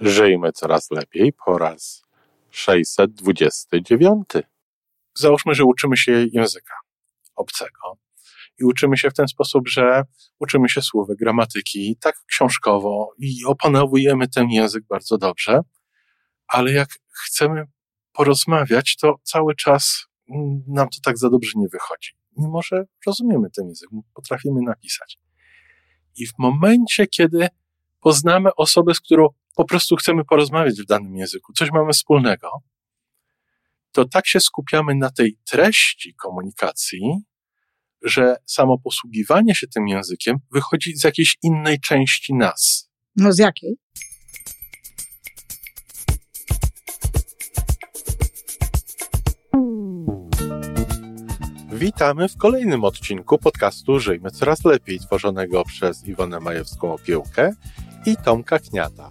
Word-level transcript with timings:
Żyjmy 0.00 0.52
coraz 0.52 0.90
lepiej 0.90 1.32
po 1.44 1.58
raz 1.58 2.02
629. 2.50 4.28
Załóżmy, 5.14 5.54
że 5.54 5.64
uczymy 5.64 5.96
się 5.96 6.26
języka 6.32 6.74
obcego 7.36 7.98
i 8.58 8.64
uczymy 8.64 8.96
się 8.96 9.10
w 9.10 9.14
ten 9.14 9.28
sposób, 9.28 9.68
że 9.68 10.02
uczymy 10.38 10.68
się 10.68 10.82
słówek, 10.82 11.18
gramatyki, 11.18 11.96
tak 12.00 12.14
książkowo 12.26 13.12
i 13.18 13.44
opanowujemy 13.44 14.28
ten 14.28 14.50
język 14.50 14.84
bardzo 14.88 15.18
dobrze, 15.18 15.60
ale 16.48 16.72
jak 16.72 16.88
chcemy 17.26 17.64
porozmawiać, 18.12 18.96
to 18.96 19.14
cały 19.22 19.54
czas 19.54 20.06
nam 20.66 20.88
to 20.88 20.98
tak 21.04 21.18
za 21.18 21.30
dobrze 21.30 21.52
nie 21.56 21.68
wychodzi. 21.68 22.10
Mimo, 22.36 22.62
że 22.62 22.84
rozumiemy 23.06 23.50
ten 23.50 23.66
język, 23.66 23.88
potrafimy 24.14 24.60
napisać. 24.62 25.18
I 26.16 26.26
w 26.26 26.32
momencie, 26.38 27.06
kiedy 27.06 27.48
poznamy 28.00 28.54
osobę, 28.54 28.94
z 28.94 29.00
którą 29.00 29.28
po 29.56 29.64
prostu 29.64 29.96
chcemy 29.96 30.24
porozmawiać 30.24 30.82
w 30.82 30.86
danym 30.86 31.16
języku, 31.16 31.52
coś 31.52 31.70
mamy 31.70 31.92
wspólnego, 31.92 32.50
to 33.92 34.04
tak 34.04 34.26
się 34.26 34.40
skupiamy 34.40 34.94
na 34.94 35.10
tej 35.10 35.38
treści 35.44 36.14
komunikacji, 36.14 37.00
że 38.02 38.36
samo 38.46 38.78
posługiwanie 38.78 39.54
się 39.54 39.66
tym 39.66 39.88
językiem 39.88 40.36
wychodzi 40.52 40.96
z 40.96 41.04
jakiejś 41.04 41.36
innej 41.42 41.80
części 41.80 42.34
nas. 42.34 42.90
No 43.16 43.32
z 43.32 43.38
jakiej? 43.38 43.76
Witamy 51.72 52.28
w 52.28 52.36
kolejnym 52.36 52.84
odcinku 52.84 53.38
podcastu 53.38 54.00
Żyjmy 54.00 54.30
Coraz 54.30 54.64
Lepiej, 54.64 55.00
tworzonego 55.00 55.64
przez 55.64 56.08
Iwonę 56.08 56.40
Majewską 56.40 56.94
Opiełkę 56.94 57.52
i 58.06 58.16
Tomka 58.16 58.58
Kniata. 58.58 59.10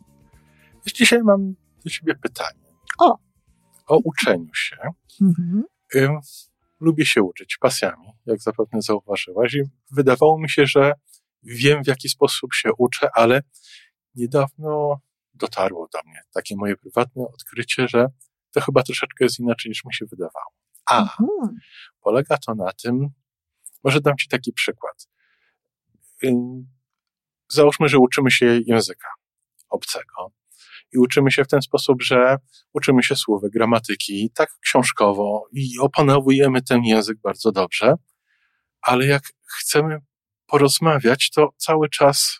Dzisiaj 0.85 1.23
mam 1.23 1.55
do 1.85 1.89
Ciebie 1.89 2.15
pytanie. 2.15 2.75
O. 2.99 3.17
O 3.87 3.97
uczeniu 4.03 4.53
się. 4.53 4.77
Mhm. 5.21 5.63
lubię 6.79 7.05
się 7.05 7.23
uczyć 7.23 7.57
pasjami, 7.57 8.07
jak 8.25 8.41
zapewne 8.41 8.81
zauważyłaś. 8.81 9.53
I 9.53 9.61
wydawało 9.91 10.39
mi 10.39 10.49
się, 10.49 10.65
że 10.65 10.93
wiem, 11.43 11.83
w 11.83 11.87
jaki 11.87 12.09
sposób 12.09 12.53
się 12.53 12.69
uczę, 12.77 13.09
ale 13.13 13.41
niedawno 14.15 15.01
dotarło 15.33 15.87
do 15.93 15.99
mnie 16.09 16.21
takie 16.33 16.55
moje 16.55 16.75
prywatne 16.75 17.23
odkrycie, 17.33 17.87
że 17.87 18.07
to 18.51 18.61
chyba 18.61 18.83
troszeczkę 18.83 19.25
jest 19.25 19.39
inaczej, 19.39 19.69
niż 19.69 19.85
mi 19.85 19.93
się 19.93 20.05
wydawało. 20.05 20.53
A 20.85 21.01
mhm. 21.01 21.29
polega 22.01 22.37
to 22.37 22.55
na 22.55 22.71
tym, 22.83 23.09
może 23.83 24.01
dam 24.01 24.17
Ci 24.17 24.27
taki 24.27 24.53
przykład. 24.53 25.07
Załóżmy, 27.49 27.89
że 27.89 27.99
uczymy 27.99 28.31
się 28.31 28.59
języka 28.65 29.07
obcego 29.69 30.31
i 30.93 30.97
uczymy 30.97 31.31
się 31.31 31.43
w 31.43 31.47
ten 31.47 31.61
sposób, 31.61 32.01
że 32.03 32.37
uczymy 32.73 33.03
się 33.03 33.15
słówek, 33.15 33.51
gramatyki, 33.51 34.31
tak 34.35 34.49
książkowo 34.63 35.47
i 35.53 35.79
opanowujemy 35.79 36.61
ten 36.61 36.83
język 36.83 37.17
bardzo 37.23 37.51
dobrze, 37.51 37.95
ale 38.81 39.05
jak 39.05 39.23
chcemy 39.59 39.97
porozmawiać, 40.47 41.29
to 41.29 41.49
cały 41.57 41.89
czas 41.89 42.39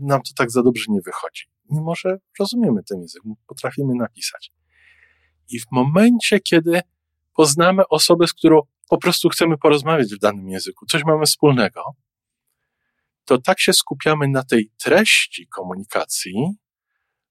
nam 0.00 0.22
to 0.22 0.30
tak 0.36 0.50
za 0.50 0.62
dobrze 0.62 0.84
nie 0.88 1.00
wychodzi. 1.00 1.44
Mimo, 1.70 1.94
że 1.94 2.18
rozumiemy 2.38 2.82
ten 2.88 3.00
język, 3.00 3.22
potrafimy 3.46 3.94
napisać. 3.94 4.52
I 5.48 5.60
w 5.60 5.64
momencie, 5.72 6.40
kiedy 6.40 6.80
poznamy 7.36 7.82
osobę, 7.88 8.26
z 8.26 8.32
którą 8.32 8.60
po 8.88 8.98
prostu 8.98 9.28
chcemy 9.28 9.58
porozmawiać 9.58 10.14
w 10.14 10.18
danym 10.18 10.48
języku, 10.48 10.86
coś 10.86 11.04
mamy 11.04 11.26
wspólnego, 11.26 11.82
to 13.24 13.38
tak 13.38 13.60
się 13.60 13.72
skupiamy 13.72 14.28
na 14.28 14.44
tej 14.44 14.70
treści 14.78 15.46
komunikacji, 15.48 16.34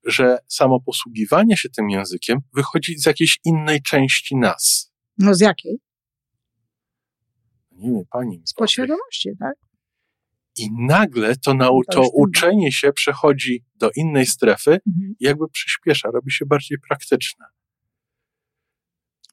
że 0.05 0.37
samo 0.47 0.79
posługiwanie 0.79 1.57
się 1.57 1.69
tym 1.69 1.89
językiem 1.89 2.39
wychodzi 2.53 2.97
z 2.97 3.05
jakiejś 3.05 3.39
innej 3.45 3.81
części 3.81 4.35
nas. 4.35 4.91
No 5.17 5.35
z 5.35 5.39
jakiej? 5.39 5.79
Nie 7.71 7.91
wiem, 7.91 8.03
pani. 8.11 8.41
Z 8.45 8.53
podświadomości, 8.53 9.29
tak? 9.39 9.53
I 10.57 10.69
nagle 10.71 11.35
to, 11.35 11.51
nau- 11.51 11.81
to 11.91 12.09
uczenie 12.13 12.71
się 12.71 12.93
przechodzi 12.93 13.65
do 13.75 13.91
innej 13.95 14.25
strefy 14.25 14.71
mhm. 14.71 15.15
i 15.19 15.25
jakby 15.25 15.49
przyspiesza, 15.49 16.09
robi 16.11 16.31
się 16.31 16.45
bardziej 16.45 16.77
praktyczne. 16.87 17.45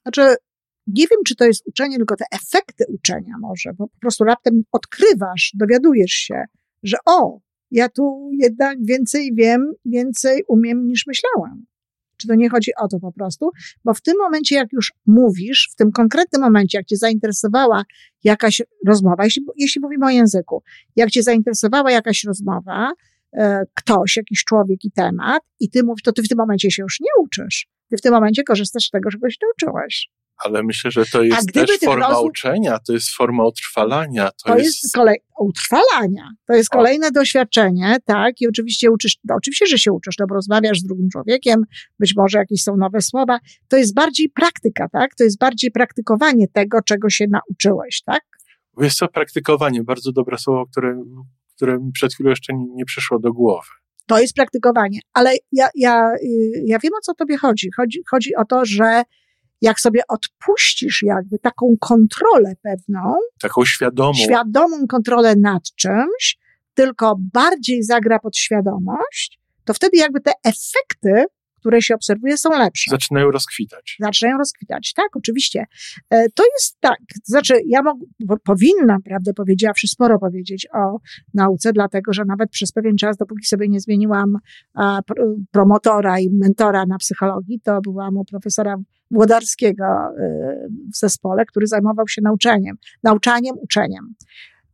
Znaczy, 0.01 0.35
nie 0.87 1.07
wiem, 1.07 1.19
czy 1.27 1.35
to 1.35 1.45
jest 1.45 1.67
uczenie, 1.67 1.97
tylko 1.97 2.15
te 2.15 2.25
efekty 2.31 2.85
uczenia 2.87 3.33
może, 3.39 3.73
bo 3.73 3.87
po 3.87 3.99
prostu 4.01 4.23
raptem 4.23 4.63
odkrywasz, 4.71 5.51
dowiadujesz 5.53 6.11
się, 6.11 6.43
że 6.83 6.97
o, 7.05 7.39
ja 7.71 7.89
tu 7.89 8.29
jednak 8.33 8.77
więcej 8.85 9.31
wiem, 9.35 9.71
więcej 9.85 10.43
umiem 10.47 10.87
niż 10.87 11.07
myślałam. 11.07 11.65
Czy 12.17 12.27
to 12.27 12.35
nie 12.35 12.49
chodzi 12.49 12.71
o 12.77 12.87
to 12.87 12.99
po 12.99 13.11
prostu? 13.11 13.49
Bo 13.83 13.93
w 13.93 14.01
tym 14.01 14.17
momencie, 14.17 14.55
jak 14.55 14.73
już 14.73 14.93
mówisz, 15.05 15.69
w 15.71 15.75
tym 15.75 15.91
konkretnym 15.91 16.41
momencie, 16.41 16.77
jak 16.77 16.87
cię 16.87 16.97
zainteresowała 16.97 17.83
jakaś 18.23 18.61
rozmowa, 18.87 19.23
jeśli, 19.23 19.45
jeśli 19.55 19.81
mówimy 19.81 20.05
o 20.05 20.09
języku, 20.09 20.63
jak 20.95 21.09
cię 21.09 21.23
zainteresowała 21.23 21.91
jakaś 21.91 22.23
rozmowa, 22.23 22.91
e, 23.33 23.63
ktoś, 23.73 24.17
jakiś 24.17 24.43
człowiek 24.43 24.85
i 24.85 24.91
temat, 24.91 25.43
i 25.59 25.69
ty 25.69 25.83
mówisz, 25.83 26.03
to 26.03 26.11
ty 26.11 26.23
w 26.23 26.27
tym 26.27 26.37
momencie 26.37 26.71
się 26.71 26.83
już 26.83 26.99
nie 26.99 27.23
uczysz. 27.23 27.67
Ty 27.89 27.97
w 27.97 28.01
tym 28.01 28.13
momencie 28.13 28.43
korzystasz 28.43 28.83
z 28.83 28.89
tego, 28.89 29.09
czego 29.09 29.29
się 29.29 29.37
nauczyłeś 29.41 30.09
ale 30.45 30.63
myślę, 30.63 30.91
że 30.91 31.05
to 31.05 31.23
jest 31.23 31.53
też 31.53 31.69
forma 31.85 32.09
rozum... 32.09 32.27
uczenia, 32.27 32.79
to 32.87 32.93
jest 32.93 33.09
forma 33.09 33.45
utrwalania. 33.45 34.25
To, 34.25 34.49
to 34.49 34.57
jest, 34.57 34.83
jest 34.83 34.95
kolej... 34.95 35.17
utrwalania. 35.39 36.29
To 36.47 36.53
jest 36.53 36.69
kolejne 36.69 37.07
o. 37.07 37.11
doświadczenie, 37.11 37.97
tak? 38.05 38.41
I 38.41 38.47
oczywiście 38.47 38.91
uczysz, 38.91 39.17
no, 39.23 39.35
oczywiście, 39.35 39.65
że 39.65 39.77
się 39.77 39.91
uczysz, 39.91 40.15
no 40.19 40.25
bo 40.27 40.35
rozmawiasz 40.35 40.79
z 40.79 40.83
drugim 40.83 41.09
człowiekiem, 41.09 41.63
być 41.99 42.13
może 42.15 42.37
jakieś 42.37 42.63
są 42.63 42.77
nowe 42.77 43.01
słowa. 43.01 43.39
To 43.67 43.77
jest 43.77 43.93
bardziej 43.93 44.29
praktyka, 44.29 44.89
tak? 44.89 45.15
To 45.15 45.23
jest 45.23 45.39
bardziej 45.39 45.71
praktykowanie 45.71 46.47
tego, 46.47 46.81
czego 46.81 47.09
się 47.09 47.25
nauczyłeś, 47.29 48.01
tak? 48.05 48.21
Wiesz 48.77 48.95
co, 48.95 49.07
praktykowanie, 49.07 49.83
bardzo 49.83 50.11
dobre 50.11 50.37
słowo, 50.37 50.65
które, 50.71 51.03
które 51.55 51.79
mi 51.79 51.91
przed 51.91 52.13
chwilą 52.13 52.29
jeszcze 52.29 52.53
nie, 52.53 52.65
nie 52.75 52.85
przyszło 52.85 53.19
do 53.19 53.33
głowy. 53.33 53.67
To 54.05 54.19
jest 54.19 54.33
praktykowanie, 54.33 54.99
ale 55.13 55.35
ja, 55.51 55.69
ja, 55.75 56.11
y, 56.23 56.63
ja 56.65 56.79
wiem 56.79 56.93
o 56.93 57.01
co 57.01 57.13
tobie 57.13 57.37
chodzi. 57.37 57.69
Chodzi, 57.77 57.99
chodzi 58.11 58.35
o 58.35 58.45
to, 58.45 58.65
że 58.65 59.03
jak 59.61 59.79
sobie 59.79 60.01
odpuścisz 60.07 61.03
jakby 61.03 61.39
taką 61.39 61.75
kontrolę 61.79 62.53
pewną, 62.61 63.15
taką 63.41 63.65
świadomą, 63.65 64.13
świadomą 64.13 64.87
kontrolę 64.87 65.35
nad 65.35 65.63
czymś, 65.75 66.37
tylko 66.73 67.15
bardziej 67.33 67.83
zagra 67.83 68.19
podświadomość, 68.19 69.39
to 69.65 69.73
wtedy 69.73 69.97
jakby 69.97 70.21
te 70.21 70.31
efekty 70.43 71.25
które 71.59 71.81
się 71.81 71.95
obserwuje, 71.95 72.37
są 72.37 72.49
lepsze. 72.49 72.91
Zaczynają 72.91 73.31
rozkwitać. 73.31 73.97
Zaczynają 73.99 74.37
rozkwitać, 74.37 74.93
tak, 74.93 75.15
oczywiście. 75.15 75.65
E, 76.09 76.29
to 76.29 76.43
jest 76.55 76.77
tak, 76.79 76.99
znaczy 77.23 77.53
ja 77.65 77.81
mog, 77.81 77.97
powinnam, 78.43 79.01
prawdę 79.01 79.33
powiedziawszy, 79.33 79.87
sporo 79.87 80.19
powiedzieć 80.19 80.67
o 80.73 80.97
nauce, 81.33 81.73
dlatego, 81.73 82.13
że 82.13 82.25
nawet 82.25 82.49
przez 82.49 82.71
pewien 82.71 82.97
czas, 82.97 83.17
dopóki 83.17 83.45
sobie 83.45 83.67
nie 83.69 83.79
zmieniłam 83.79 84.37
promotora 85.51 86.19
i 86.19 86.29
mentora 86.29 86.85
na 86.85 86.97
psychologii, 86.97 87.59
to 87.63 87.81
byłam 87.81 88.17
u 88.17 88.25
profesora 88.25 88.75
Włodarskiego 89.11 89.85
e, 89.85 90.67
w 90.93 90.97
zespole, 90.97 91.45
który 91.45 91.67
zajmował 91.67 92.07
się 92.07 92.21
nauczeniem, 92.21 92.77
nauczaniem, 93.03 93.55
uczeniem 93.61 94.15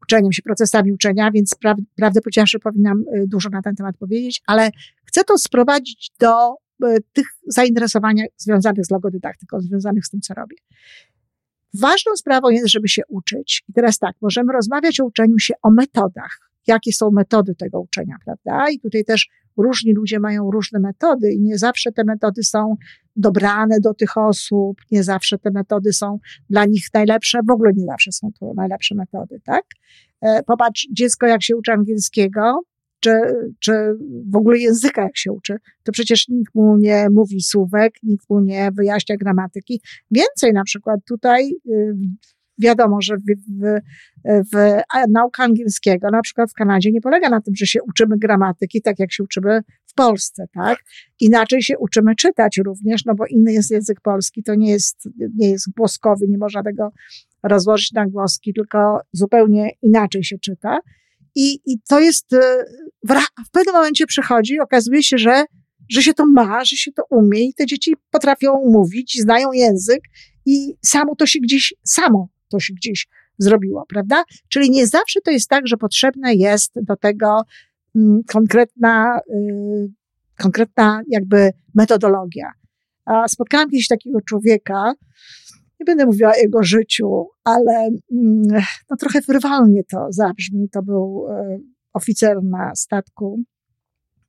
uczeniem 0.04 0.32
się, 0.32 0.42
procesami 0.42 0.92
uczenia, 0.92 1.32
więc 1.32 1.56
pra, 1.56 1.76
prawdę 1.96 2.22
powiedziawszy 2.22 2.60
powinnam 2.60 3.04
e, 3.14 3.28
dużo 3.28 3.50
na 3.50 3.62
ten 3.62 3.76
temat 3.76 3.98
powiedzieć, 3.98 4.42
ale 4.48 4.70
chcę 5.06 5.24
to 5.24 5.38
sprowadzić 5.38 6.12
do 6.20 6.56
E, 6.84 6.98
tych 7.14 7.28
zainteresowań 7.48 8.16
związanych 8.38 8.86
z 8.86 8.92
logodydaktyką, 8.92 9.60
związanych 9.60 10.06
z 10.06 10.10
tym, 10.10 10.22
co 10.22 10.34
robię. 10.34 10.56
Ważną 11.74 12.16
sprawą 12.16 12.50
jest, 12.50 12.68
żeby 12.68 12.88
się 12.88 13.02
uczyć. 13.08 13.64
I 13.70 13.74
teraz 13.74 13.98
tak, 14.00 14.16
możemy 14.22 14.54
rozmawiać 14.54 15.00
o 15.00 15.06
uczeniu 15.06 15.40
się, 15.40 15.54
o 15.62 15.72
metodach. 15.72 16.40
Jakie 16.68 16.94
są 16.94 17.12
metody 17.12 17.56
tego 17.56 17.82
uczenia, 17.82 18.16
prawda? 18.26 18.70
I 18.70 18.80
tutaj 18.80 19.04
też 19.04 19.28
różni 19.58 19.94
ludzie 19.94 20.20
mają 20.20 20.52
różne 20.52 20.80
metody 20.80 21.32
i 21.32 21.42
nie 21.42 21.58
zawsze 21.58 21.92
te 21.92 22.04
metody 22.04 22.44
są 22.44 22.76
dobrane 23.16 23.80
do 23.80 23.94
tych 23.94 24.18
osób, 24.18 24.78
nie 24.92 25.04
zawsze 25.04 25.38
te 25.38 25.52
metody 25.52 25.94
są 25.94 26.20
dla 26.50 26.66
nich 26.66 26.86
najlepsze, 26.94 27.40
w 27.48 27.52
ogóle 27.52 27.72
nie 27.76 27.86
zawsze 27.86 28.12
są 28.12 28.32
to 28.40 28.54
najlepsze 28.56 28.96
metody, 28.96 29.42
tak? 29.46 29.64
E, 30.22 30.44
popatrz, 30.44 30.88
dziecko 30.92 31.28
jak 31.28 31.44
się 31.44 31.56
uczy 31.56 31.72
angielskiego, 31.72 32.62
czy, 33.00 33.12
czy 33.60 33.72
w 34.32 34.36
ogóle 34.36 34.58
języka 34.58 35.02
jak 35.02 35.18
się 35.18 35.32
uczy, 35.32 35.58
to 35.84 35.92
przecież 35.92 36.28
nikt 36.28 36.56
mu 36.56 36.78
nie 36.78 37.08
mówi 37.12 37.42
słówek, 37.42 37.94
nikt 38.04 38.30
mu 38.30 38.40
nie 38.40 38.70
wyjaśnia 38.72 39.18
gramatyki. 39.18 39.82
Więcej 40.12 40.54
na 40.54 40.64
przykład 40.64 41.00
tutaj 41.08 41.52
y, 41.70 41.96
wiadomo, 42.58 42.98
że 43.02 43.18
w, 43.18 43.22
w, 43.62 43.80
w, 44.54 44.82
nauka 45.10 45.44
angielskiego, 45.44 46.08
na 46.12 46.22
przykład 46.22 46.52
w 46.52 46.54
Kanadzie, 46.54 46.92
nie 46.92 47.02
polega 47.02 47.30
na 47.30 47.42
tym, 47.42 47.56
że 47.56 47.66
się 47.66 47.80
uczymy 47.84 48.18
gramatyki, 48.18 48.82
tak 48.82 49.00
jak 49.00 49.12
się 49.12 49.24
uczymy 49.24 49.62
w 49.86 49.94
Polsce, 49.94 50.46
tak? 50.54 50.78
Inaczej 51.20 51.62
się 51.62 51.78
uczymy 51.78 52.16
czytać 52.16 52.58
również, 52.58 53.06
no 53.06 53.16
bo 53.16 53.26
inny 53.26 53.54
jest 53.54 53.72
język 53.72 54.02
polski, 54.02 54.44
to 54.44 54.56
nie 54.56 54.72
jest, 54.72 55.10
nie 55.36 55.50
jest 55.50 55.72
głoskowy, 55.78 56.28
nie 56.28 56.38
można 56.38 56.64
tego 56.64 56.92
rozłożyć 57.44 57.92
na 57.92 58.08
głoski, 58.08 58.54
tylko 58.54 59.00
zupełnie 59.12 59.70
inaczej 59.82 60.24
się 60.24 60.38
czyta. 60.40 60.80
I, 61.36 61.60
i 61.66 61.80
to 61.90 62.00
jest, 62.00 62.26
w, 63.10 63.14
w 63.48 63.52
pewnym 63.52 63.76
momencie 63.76 64.06
przychodzi, 64.06 64.60
okazuje 64.60 65.04
się, 65.04 65.18
że, 65.18 65.46
że 65.90 66.04
się 66.04 66.14
to 66.14 66.26
ma, 66.26 66.66
że 66.66 66.76
się 66.76 66.92
to 66.92 67.04
umie 67.10 67.48
i 67.48 67.54
te 67.54 67.66
dzieci 67.66 67.94
potrafią 68.12 68.54
mówić, 68.54 69.18
znają 69.22 69.52
język 69.52 70.02
i 70.46 70.76
samo 70.86 71.16
to 71.16 71.26
się 71.26 71.40
gdzieś, 71.40 71.74
samo 71.84 72.28
to 72.54 72.60
się 72.60 72.74
gdzieś 72.74 73.08
zrobiło, 73.38 73.86
prawda? 73.88 74.24
Czyli 74.50 74.72
nie 74.72 74.88
zawsze 74.88 75.22
to 75.22 75.32
jest 75.32 75.50
tak, 75.50 75.68
że 75.68 75.78
potrzebna 75.78 76.32
jest 76.32 76.72
do 76.76 76.96
tego 76.96 77.42
mm, 77.96 78.22
konkretna, 78.28 79.20
y, 79.30 79.92
konkretna 80.38 81.02
jakby 81.08 81.52
metodologia. 81.76 82.52
Spotkałam 83.28 83.70
kiedyś 83.70 83.88
takiego 83.88 84.22
człowieka, 84.22 84.94
nie 85.80 85.86
będę 85.86 86.06
mówiła 86.06 86.32
o 86.32 86.38
jego 86.38 86.64
życiu, 86.64 87.28
ale 87.44 87.90
mm, 88.12 88.64
no, 88.90 88.98
trochę 89.00 89.22
wyrwalnie 89.22 89.84
to 89.84 90.08
zabrzmi. 90.10 90.70
To 90.70 90.82
był 90.82 91.28
y, 91.30 91.60
oficer 91.94 92.44
na 92.44 92.76
statku 92.76 93.44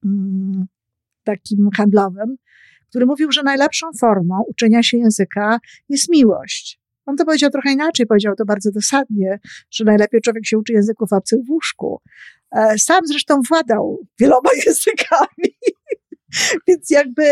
mm, 0.04 0.66
takim 1.24 1.68
handlowym, 1.76 2.36
który 2.88 3.06
mówił, 3.06 3.32
że 3.32 3.42
najlepszą 3.42 3.86
formą 4.00 4.42
uczenia 4.48 4.82
się 4.82 4.98
języka 4.98 5.58
jest 5.88 6.08
miłość. 6.10 6.80
On 7.06 7.16
to 7.16 7.24
powiedział 7.24 7.50
trochę 7.50 7.72
inaczej, 7.72 8.06
powiedział 8.06 8.34
to 8.34 8.44
bardzo 8.44 8.70
dosadnie, 8.70 9.38
że 9.70 9.84
najlepiej 9.84 10.20
człowiek 10.20 10.46
się 10.46 10.58
uczy 10.58 10.72
języków 10.72 11.12
obcych 11.12 11.38
w 11.46 11.50
łóżku. 11.50 12.00
E, 12.56 12.78
sam 12.78 13.00
zresztą 13.04 13.40
władał 13.48 13.98
wieloma 14.20 14.50
językami, 14.66 15.58
więc 16.68 16.90
jakby, 16.90 17.24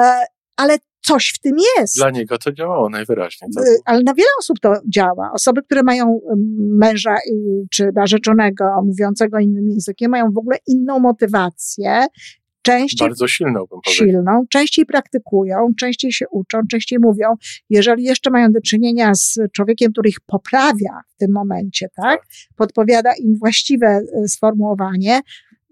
e, 0.00 0.24
ale 0.56 0.78
coś 1.00 1.32
w 1.36 1.40
tym 1.40 1.56
jest. 1.78 1.96
Dla 1.96 2.10
niego 2.10 2.38
to 2.38 2.52
działało 2.52 2.88
najwyraźniej. 2.88 3.50
To... 3.56 3.60
E, 3.60 3.64
ale 3.84 4.02
na 4.02 4.14
wiele 4.14 4.28
osób 4.38 4.60
to 4.60 4.74
działa. 4.94 5.30
Osoby, 5.32 5.62
które 5.62 5.82
mają 5.82 6.20
męża 6.58 7.16
czy 7.70 7.90
narzeczonego 7.94 8.64
mówiącego 8.84 9.38
innym 9.38 9.68
językiem, 9.68 10.10
mają 10.10 10.32
w 10.32 10.38
ogóle 10.38 10.56
inną 10.66 10.98
motywację 10.98 12.06
częściej. 12.64 13.08
Bardzo 13.08 13.28
silną, 13.28 13.60
bym 13.60 13.80
powiedział. 13.84 14.06
Silną, 14.06 14.44
częściej 14.50 14.86
praktykują, 14.86 15.68
częściej 15.80 16.12
się 16.12 16.28
uczą, 16.28 16.58
częściej 16.70 16.98
mówią. 16.98 17.34
Jeżeli 17.70 18.04
jeszcze 18.04 18.30
mają 18.30 18.52
do 18.52 18.60
czynienia 18.60 19.14
z 19.14 19.38
człowiekiem, 19.52 19.92
który 19.92 20.08
ich 20.08 20.20
poprawia 20.26 21.00
w 21.14 21.18
tym 21.18 21.32
momencie, 21.32 21.88
tak? 21.96 22.04
tak. 22.04 22.26
Podpowiada 22.56 23.10
im 23.18 23.38
właściwe 23.38 23.86
e, 23.86 24.28
sformułowanie, 24.28 25.20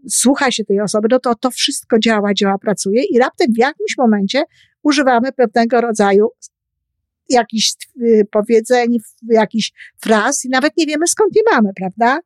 słucha 0.08 0.50
się 0.50 0.64
tej 0.64 0.80
osoby, 0.80 1.08
no 1.10 1.18
to 1.18 1.34
to 1.34 1.50
wszystko 1.50 1.98
działa, 1.98 2.34
działa, 2.34 2.58
pracuje 2.58 3.02
i 3.04 3.18
raptem 3.18 3.52
w 3.52 3.58
jakimś 3.58 3.98
momencie 3.98 4.42
używamy 4.82 5.32
pewnego 5.32 5.80
rodzaju 5.80 6.28
jakichś 7.28 7.72
e, 7.72 8.24
powiedzeń, 8.24 8.96
jakichś 9.28 9.72
fraz 10.00 10.44
i 10.44 10.48
nawet 10.48 10.76
nie 10.76 10.86
wiemy 10.86 11.06
skąd 11.06 11.36
je 11.36 11.42
mamy, 11.52 11.70
prawda? 11.76 12.18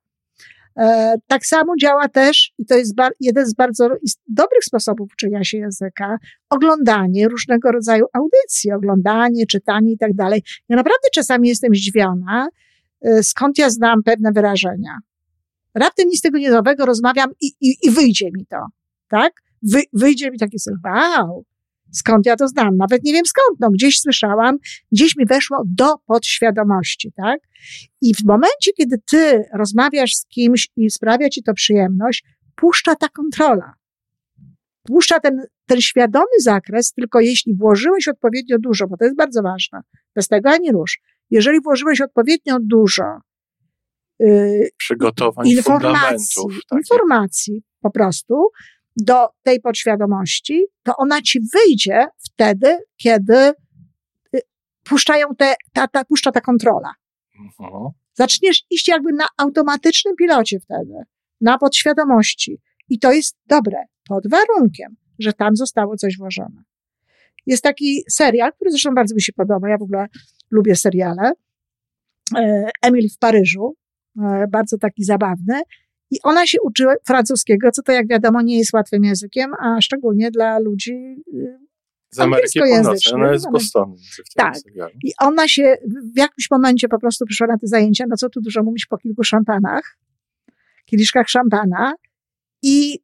E, 0.78 1.14
tak 1.26 1.46
samo 1.46 1.72
działa 1.80 2.08
też, 2.08 2.52
i 2.58 2.66
to 2.66 2.74
jest 2.74 2.94
jeden 3.20 3.46
z 3.46 3.54
bardzo 3.54 3.88
dobrych 4.28 4.64
sposobów 4.64 5.08
uczenia 5.12 5.44
się 5.44 5.58
języka, 5.58 6.18
oglądanie 6.50 7.28
różnego 7.28 7.72
rodzaju 7.72 8.06
audycji, 8.12 8.72
oglądanie, 8.72 9.46
czytanie 9.46 9.92
i 9.92 9.98
tak 9.98 10.14
dalej. 10.14 10.42
Ja 10.68 10.76
naprawdę 10.76 11.08
czasami 11.14 11.48
jestem 11.48 11.74
zdziwiona, 11.74 12.48
e, 13.00 13.22
skąd 13.22 13.58
ja 13.58 13.70
znam 13.70 14.02
pewne 14.02 14.32
wyrażenia. 14.32 14.98
Raptem 15.74 16.08
nic 16.08 16.20
tego 16.20 16.38
niezowego 16.38 16.86
rozmawiam 16.86 17.30
i, 17.40 17.46
i, 17.60 17.76
i 17.82 17.90
wyjdzie 17.90 18.30
mi 18.32 18.46
to, 18.46 18.66
tak? 19.08 19.32
Wy, 19.62 19.82
wyjdzie 19.92 20.30
mi 20.30 20.38
takie 20.38 20.58
wow, 20.84 21.44
Skąd 21.96 22.26
ja 22.26 22.36
to 22.36 22.48
znam? 22.48 22.76
Nawet 22.76 23.04
nie 23.04 23.12
wiem 23.12 23.26
skąd. 23.26 23.60
No, 23.60 23.70
gdzieś 23.70 24.00
słyszałam, 24.00 24.56
gdzieś 24.92 25.16
mi 25.16 25.26
weszło 25.26 25.62
do 25.66 25.94
podświadomości, 26.06 27.12
tak? 27.16 27.40
I 28.02 28.14
w 28.14 28.24
momencie, 28.24 28.72
kiedy 28.76 28.96
ty 29.10 29.44
rozmawiasz 29.54 30.14
z 30.14 30.26
kimś 30.26 30.68
i 30.76 30.90
sprawia 30.90 31.28
ci 31.28 31.42
to 31.42 31.54
przyjemność, 31.54 32.24
puszcza 32.56 32.94
ta 32.94 33.08
kontrola. 33.08 33.72
Puszcza 34.82 35.20
ten, 35.20 35.46
ten 35.66 35.80
świadomy 35.80 36.40
zakres, 36.42 36.92
tylko 36.92 37.20
jeśli 37.20 37.54
włożyłeś 37.54 38.08
odpowiednio 38.08 38.56
dużo, 38.58 38.86
bo 38.86 38.96
to 38.96 39.04
jest 39.04 39.16
bardzo 39.16 39.42
ważne, 39.42 39.80
bez 40.14 40.28
tego 40.28 40.50
ani 40.50 40.72
rusz. 40.72 41.00
Jeżeli 41.30 41.60
włożyłeś 41.60 42.00
odpowiednio 42.00 42.58
dużo 42.60 43.04
yy, 44.18 44.68
przygotowań, 44.78 45.48
informacji, 45.48 46.42
informacji 46.72 47.62
po 47.80 47.90
prostu, 47.90 48.34
do 48.96 49.28
tej 49.42 49.60
podświadomości, 49.60 50.66
to 50.82 50.96
ona 50.96 51.22
ci 51.22 51.40
wyjdzie 51.54 52.06
wtedy, 52.18 52.78
kiedy 52.96 53.52
y, 54.36 54.40
puszczają 54.84 55.28
te, 55.38 55.54
ta, 55.72 55.88
ta, 55.88 56.04
puszcza 56.04 56.32
ta 56.32 56.40
kontrola. 56.40 56.92
Mhm. 57.40 57.90
Zaczniesz 58.14 58.62
iść 58.70 58.88
jakby 58.88 59.12
na 59.12 59.26
automatycznym 59.36 60.16
pilocie 60.16 60.60
wtedy, 60.60 60.94
na 61.40 61.58
podświadomości. 61.58 62.60
I 62.88 62.98
to 62.98 63.12
jest 63.12 63.36
dobre, 63.46 63.78
pod 64.08 64.24
warunkiem, 64.30 64.96
że 65.18 65.32
tam 65.32 65.56
zostało 65.56 65.96
coś 65.96 66.16
włożone. 66.18 66.62
Jest 67.46 67.62
taki 67.62 68.02
serial, 68.10 68.52
który 68.52 68.70
zresztą 68.70 68.94
bardzo 68.94 69.14
mi 69.14 69.22
się 69.22 69.32
podoba. 69.32 69.68
Ja 69.68 69.78
w 69.78 69.82
ogóle 69.82 70.06
lubię 70.50 70.76
seriale. 70.76 71.32
E, 72.36 72.70
Emil 72.82 73.08
w 73.10 73.18
Paryżu. 73.18 73.76
E, 74.22 74.46
bardzo 74.48 74.78
taki 74.78 75.04
zabawny. 75.04 75.62
I 76.10 76.16
ona 76.22 76.46
się 76.46 76.58
uczyła 76.62 76.94
francuskiego, 77.06 77.70
co 77.70 77.82
to 77.82 77.92
jak 77.92 78.08
wiadomo 78.08 78.42
nie 78.42 78.58
jest 78.58 78.72
łatwym 78.72 79.04
językiem, 79.04 79.50
a 79.60 79.80
szczególnie 79.80 80.30
dla 80.30 80.58
ludzi 80.58 81.22
y, 81.34 81.66
z 82.10 82.20
Ameryki 82.20 82.60
Północnej, 82.60 83.14
ona 83.14 83.32
jest 83.32 83.44
z 83.44 83.50
Bostonu. 83.52 83.96
Tak. 84.36 84.54
I 85.04 85.12
ona 85.20 85.48
się 85.48 85.76
w 86.14 86.18
jakimś 86.18 86.50
momencie 86.50 86.88
po 86.88 86.98
prostu 86.98 87.26
przyszła 87.26 87.46
na 87.46 87.58
te 87.58 87.66
zajęcia, 87.66 88.04
no 88.08 88.16
co 88.16 88.28
tu 88.28 88.40
dużo 88.40 88.62
mówić, 88.62 88.86
po 88.86 88.98
kilku 88.98 89.24
szampanach, 89.24 89.98
kieliszkach 90.84 91.28
szampana 91.28 91.94
i 92.62 92.98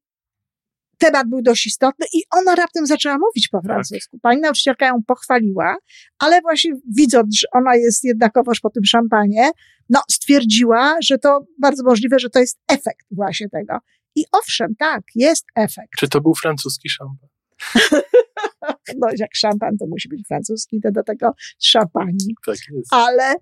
temat 0.99 1.29
był 1.29 1.43
dość 1.43 1.67
istotny 1.67 2.07
i 2.15 2.23
ona 2.31 2.55
raptem 2.55 2.87
zaczęła 2.87 3.19
mówić 3.19 3.49
po 3.49 3.59
tak. 3.59 3.65
francusku. 3.65 4.19
Pani 4.19 4.41
nauczycielka 4.41 4.87
ją 4.87 5.03
pochwaliła, 5.07 5.77
ale 6.19 6.41
właśnie 6.41 6.73
widząc, 6.97 7.39
że 7.39 7.47
ona 7.53 7.77
jest 7.77 8.05
jednakowoż 8.05 8.61
po 8.61 8.71
tym 8.71 8.85
szampanie, 8.85 9.51
no 9.91 10.01
stwierdziła, 10.11 10.97
że 11.03 11.19
to 11.19 11.47
bardzo 11.61 11.85
możliwe, 11.85 12.19
że 12.19 12.31
to 12.31 12.39
jest 12.39 12.59
efekt 12.69 13.07
właśnie 13.11 13.49
tego. 13.49 13.79
I 14.15 14.25
owszem, 14.33 14.75
tak, 14.79 15.03
jest 15.15 15.47
efekt. 15.57 15.93
Czy 15.99 16.09
to 16.09 16.21
był 16.21 16.35
francuski 16.35 16.89
szampan? 16.89 17.29
no 19.01 19.09
jak 19.19 19.31
szampan 19.35 19.77
to 19.79 19.87
musi 19.87 20.09
być 20.09 20.21
francuski, 20.29 20.81
to 20.81 20.91
do 20.93 21.03
tego 21.03 21.33
szampani. 21.59 22.35
Tak 22.47 22.57
jest. 22.71 22.93
Ale 22.93 23.35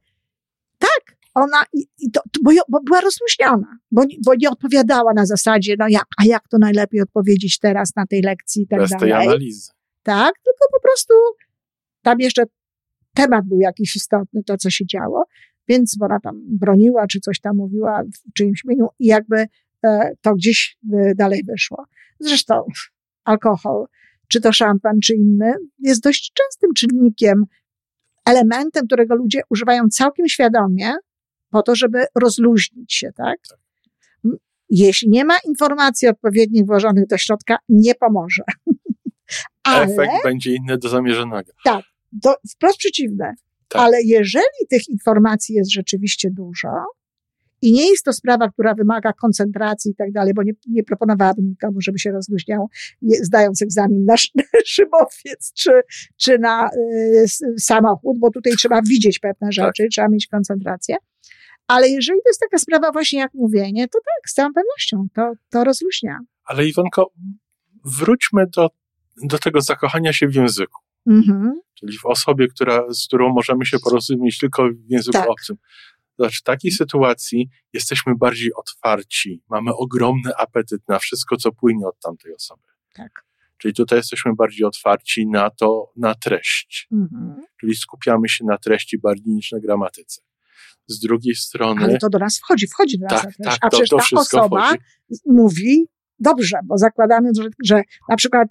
tak, 0.78 1.16
ona, 1.34 1.64
i, 1.72 1.86
i 1.98 2.10
to, 2.10 2.20
bo, 2.42 2.50
bo, 2.68 2.80
była 2.82 3.00
rozluźniona, 3.00 3.78
bo, 3.90 4.02
bo 4.24 4.34
nie 4.34 4.50
odpowiadała 4.50 5.12
na 5.14 5.26
zasadzie, 5.26 5.74
no 5.78 5.88
jak, 5.88 6.06
a 6.18 6.24
jak 6.24 6.48
to 6.48 6.58
najlepiej 6.58 7.00
odpowiedzieć 7.00 7.58
teraz 7.58 7.96
na 7.96 8.06
tej 8.06 8.22
lekcji 8.22 8.62
i 8.62 8.66
tak 8.66 8.80
Bez 8.80 8.90
dalej. 8.90 9.12
tej 9.12 9.12
analizy. 9.12 9.70
Tak, 10.02 10.34
tylko 10.44 10.66
po 10.72 10.80
prostu 10.80 11.14
tam 12.02 12.20
jeszcze 12.20 12.44
temat 13.14 13.44
był 13.48 13.60
jakiś 13.60 13.96
istotny, 13.96 14.42
to 14.46 14.56
co 14.56 14.70
się 14.70 14.86
działo, 14.86 15.24
więc 15.70 15.96
ona 16.00 16.20
tam 16.20 16.40
broniła, 16.46 17.06
czy 17.06 17.20
coś 17.20 17.40
tam 17.40 17.56
mówiła 17.56 18.02
w 18.02 18.32
czyimś 18.32 18.64
imieniu 18.64 18.88
i 18.98 19.06
jakby 19.06 19.46
e, 19.84 20.12
to 20.20 20.34
gdzieś 20.34 20.78
e, 20.92 21.14
dalej 21.14 21.42
wyszło. 21.48 21.84
Zresztą 22.20 22.64
alkohol, 23.24 23.86
czy 24.28 24.40
to 24.40 24.52
szampan, 24.52 25.00
czy 25.00 25.14
inny, 25.14 25.52
jest 25.78 26.02
dość 26.02 26.32
częstym 26.32 26.70
czynnikiem, 26.74 27.44
elementem, 28.26 28.86
którego 28.86 29.14
ludzie 29.14 29.40
używają 29.50 29.88
całkiem 29.88 30.28
świadomie, 30.28 30.92
po 31.50 31.62
to, 31.62 31.74
żeby 31.74 32.04
rozluźnić 32.14 32.94
się, 32.94 33.12
tak? 33.16 33.38
tak. 33.50 33.58
Jeśli 34.70 35.08
nie 35.08 35.24
ma 35.24 35.34
informacji 35.48 36.08
odpowiednich 36.08 36.66
włożonych 36.66 37.06
do 37.06 37.18
środka, 37.18 37.56
nie 37.68 37.94
pomoże. 37.94 38.42
Ale, 39.62 39.84
Efekt 39.84 40.24
będzie 40.24 40.54
inny 40.54 40.78
do 40.78 40.88
zamierzonego. 40.88 41.52
Tak, 41.64 41.84
to 42.22 42.36
wprost 42.50 42.78
przeciwne. 42.78 43.34
Tak. 43.70 43.82
Ale 43.82 44.02
jeżeli 44.02 44.66
tych 44.70 44.88
informacji 44.88 45.54
jest 45.54 45.72
rzeczywiście 45.72 46.30
dużo, 46.30 46.68
i 47.62 47.72
nie 47.72 47.90
jest 47.90 48.04
to 48.04 48.12
sprawa, 48.12 48.48
która 48.48 48.74
wymaga 48.74 49.12
koncentracji 49.12 49.90
i 49.90 49.94
tak 49.94 50.12
dalej, 50.12 50.34
bo 50.34 50.42
nie, 50.42 50.52
nie 50.66 50.84
proponowałabym 50.84 51.48
nikomu, 51.48 51.80
żeby 51.80 51.98
się 51.98 52.10
rozluźniał, 52.10 52.68
zdając 53.02 53.62
egzamin 53.62 54.04
na, 54.08 54.14
szybowiec 54.64 55.52
czy, 55.54 55.70
czy 56.16 56.38
na 56.38 56.70
y, 56.70 57.26
samochód, 57.58 58.18
bo 58.18 58.30
tutaj 58.30 58.52
trzeba 58.52 58.80
widzieć 58.82 59.18
pewne 59.18 59.46
tak. 59.46 59.52
rzeczy, 59.52 59.82
tak. 59.82 59.90
trzeba 59.90 60.08
mieć 60.08 60.26
koncentrację. 60.26 60.96
Ale 61.66 61.88
jeżeli 61.88 62.20
to 62.24 62.30
jest 62.30 62.40
taka 62.40 62.58
sprawa 62.58 62.92
właśnie 62.92 63.18
jak 63.18 63.34
mówienie, 63.34 63.88
to 63.88 63.98
tak, 63.98 64.30
z 64.30 64.34
całą 64.34 64.52
pewnością 64.52 65.06
to, 65.14 65.32
to 65.50 65.64
rozluźnia. 65.64 66.18
Ale 66.44 66.66
Iwonko, 66.66 67.12
wróćmy 67.84 68.46
do, 68.56 68.68
do 69.22 69.38
tego 69.38 69.60
zakochania 69.60 70.12
się 70.12 70.28
w 70.28 70.34
języku. 70.34 70.80
Mhm. 71.06 71.60
Czyli 71.74 71.98
w 71.98 72.06
osobie, 72.06 72.48
która, 72.48 72.82
z 72.92 73.06
którą 73.06 73.32
możemy 73.32 73.66
się 73.66 73.78
porozumieć 73.78 74.38
tylko 74.38 74.68
w 74.68 74.90
języku 74.90 75.12
Tak. 75.18 75.30
obcym. 75.30 75.56
Znaczy, 76.18 76.38
w 76.38 76.42
takiej 76.42 76.70
sytuacji 76.72 77.48
jesteśmy 77.72 78.14
bardziej 78.16 78.54
otwarci, 78.54 79.42
mamy 79.50 79.74
ogromny 79.74 80.36
apetyt 80.36 80.82
na 80.88 80.98
wszystko, 80.98 81.36
co 81.36 81.52
płynie 81.52 81.86
od 81.86 82.00
tamtej 82.00 82.34
osoby. 82.34 82.62
Tak. 82.94 83.24
Czyli 83.58 83.74
tutaj 83.74 83.98
jesteśmy 83.98 84.34
bardziej 84.34 84.66
otwarci 84.66 85.26
na 85.26 85.50
to, 85.50 85.92
na 85.96 86.14
treść. 86.14 86.88
Mhm. 86.92 87.46
Czyli 87.60 87.74
skupiamy 87.74 88.28
się 88.28 88.44
na 88.44 88.58
treści 88.58 88.98
bardziej 88.98 89.34
niż 89.34 89.52
na 89.52 89.60
gramatyce. 89.60 90.20
Z 90.86 91.00
drugiej 91.00 91.34
strony. 91.34 91.84
Ale 91.84 91.98
to 91.98 92.08
do 92.08 92.18
nas 92.18 92.38
wchodzi, 92.38 92.66
wchodzi 92.66 92.98
do 92.98 93.06
nas. 93.06 93.22
tak, 93.22 93.34
tak, 93.44 93.58
A 93.60 93.70
to, 93.70 93.76
przecież 93.76 93.88
to 93.88 93.96
ta 93.96 94.20
osoba 94.20 94.66
wchodzi. 94.66 94.80
mówi 95.26 95.86
dobrze, 96.18 96.56
bo 96.64 96.78
zakładamy, 96.78 97.30
że, 97.36 97.48
że 97.64 97.82
na 98.08 98.16
przykład 98.16 98.48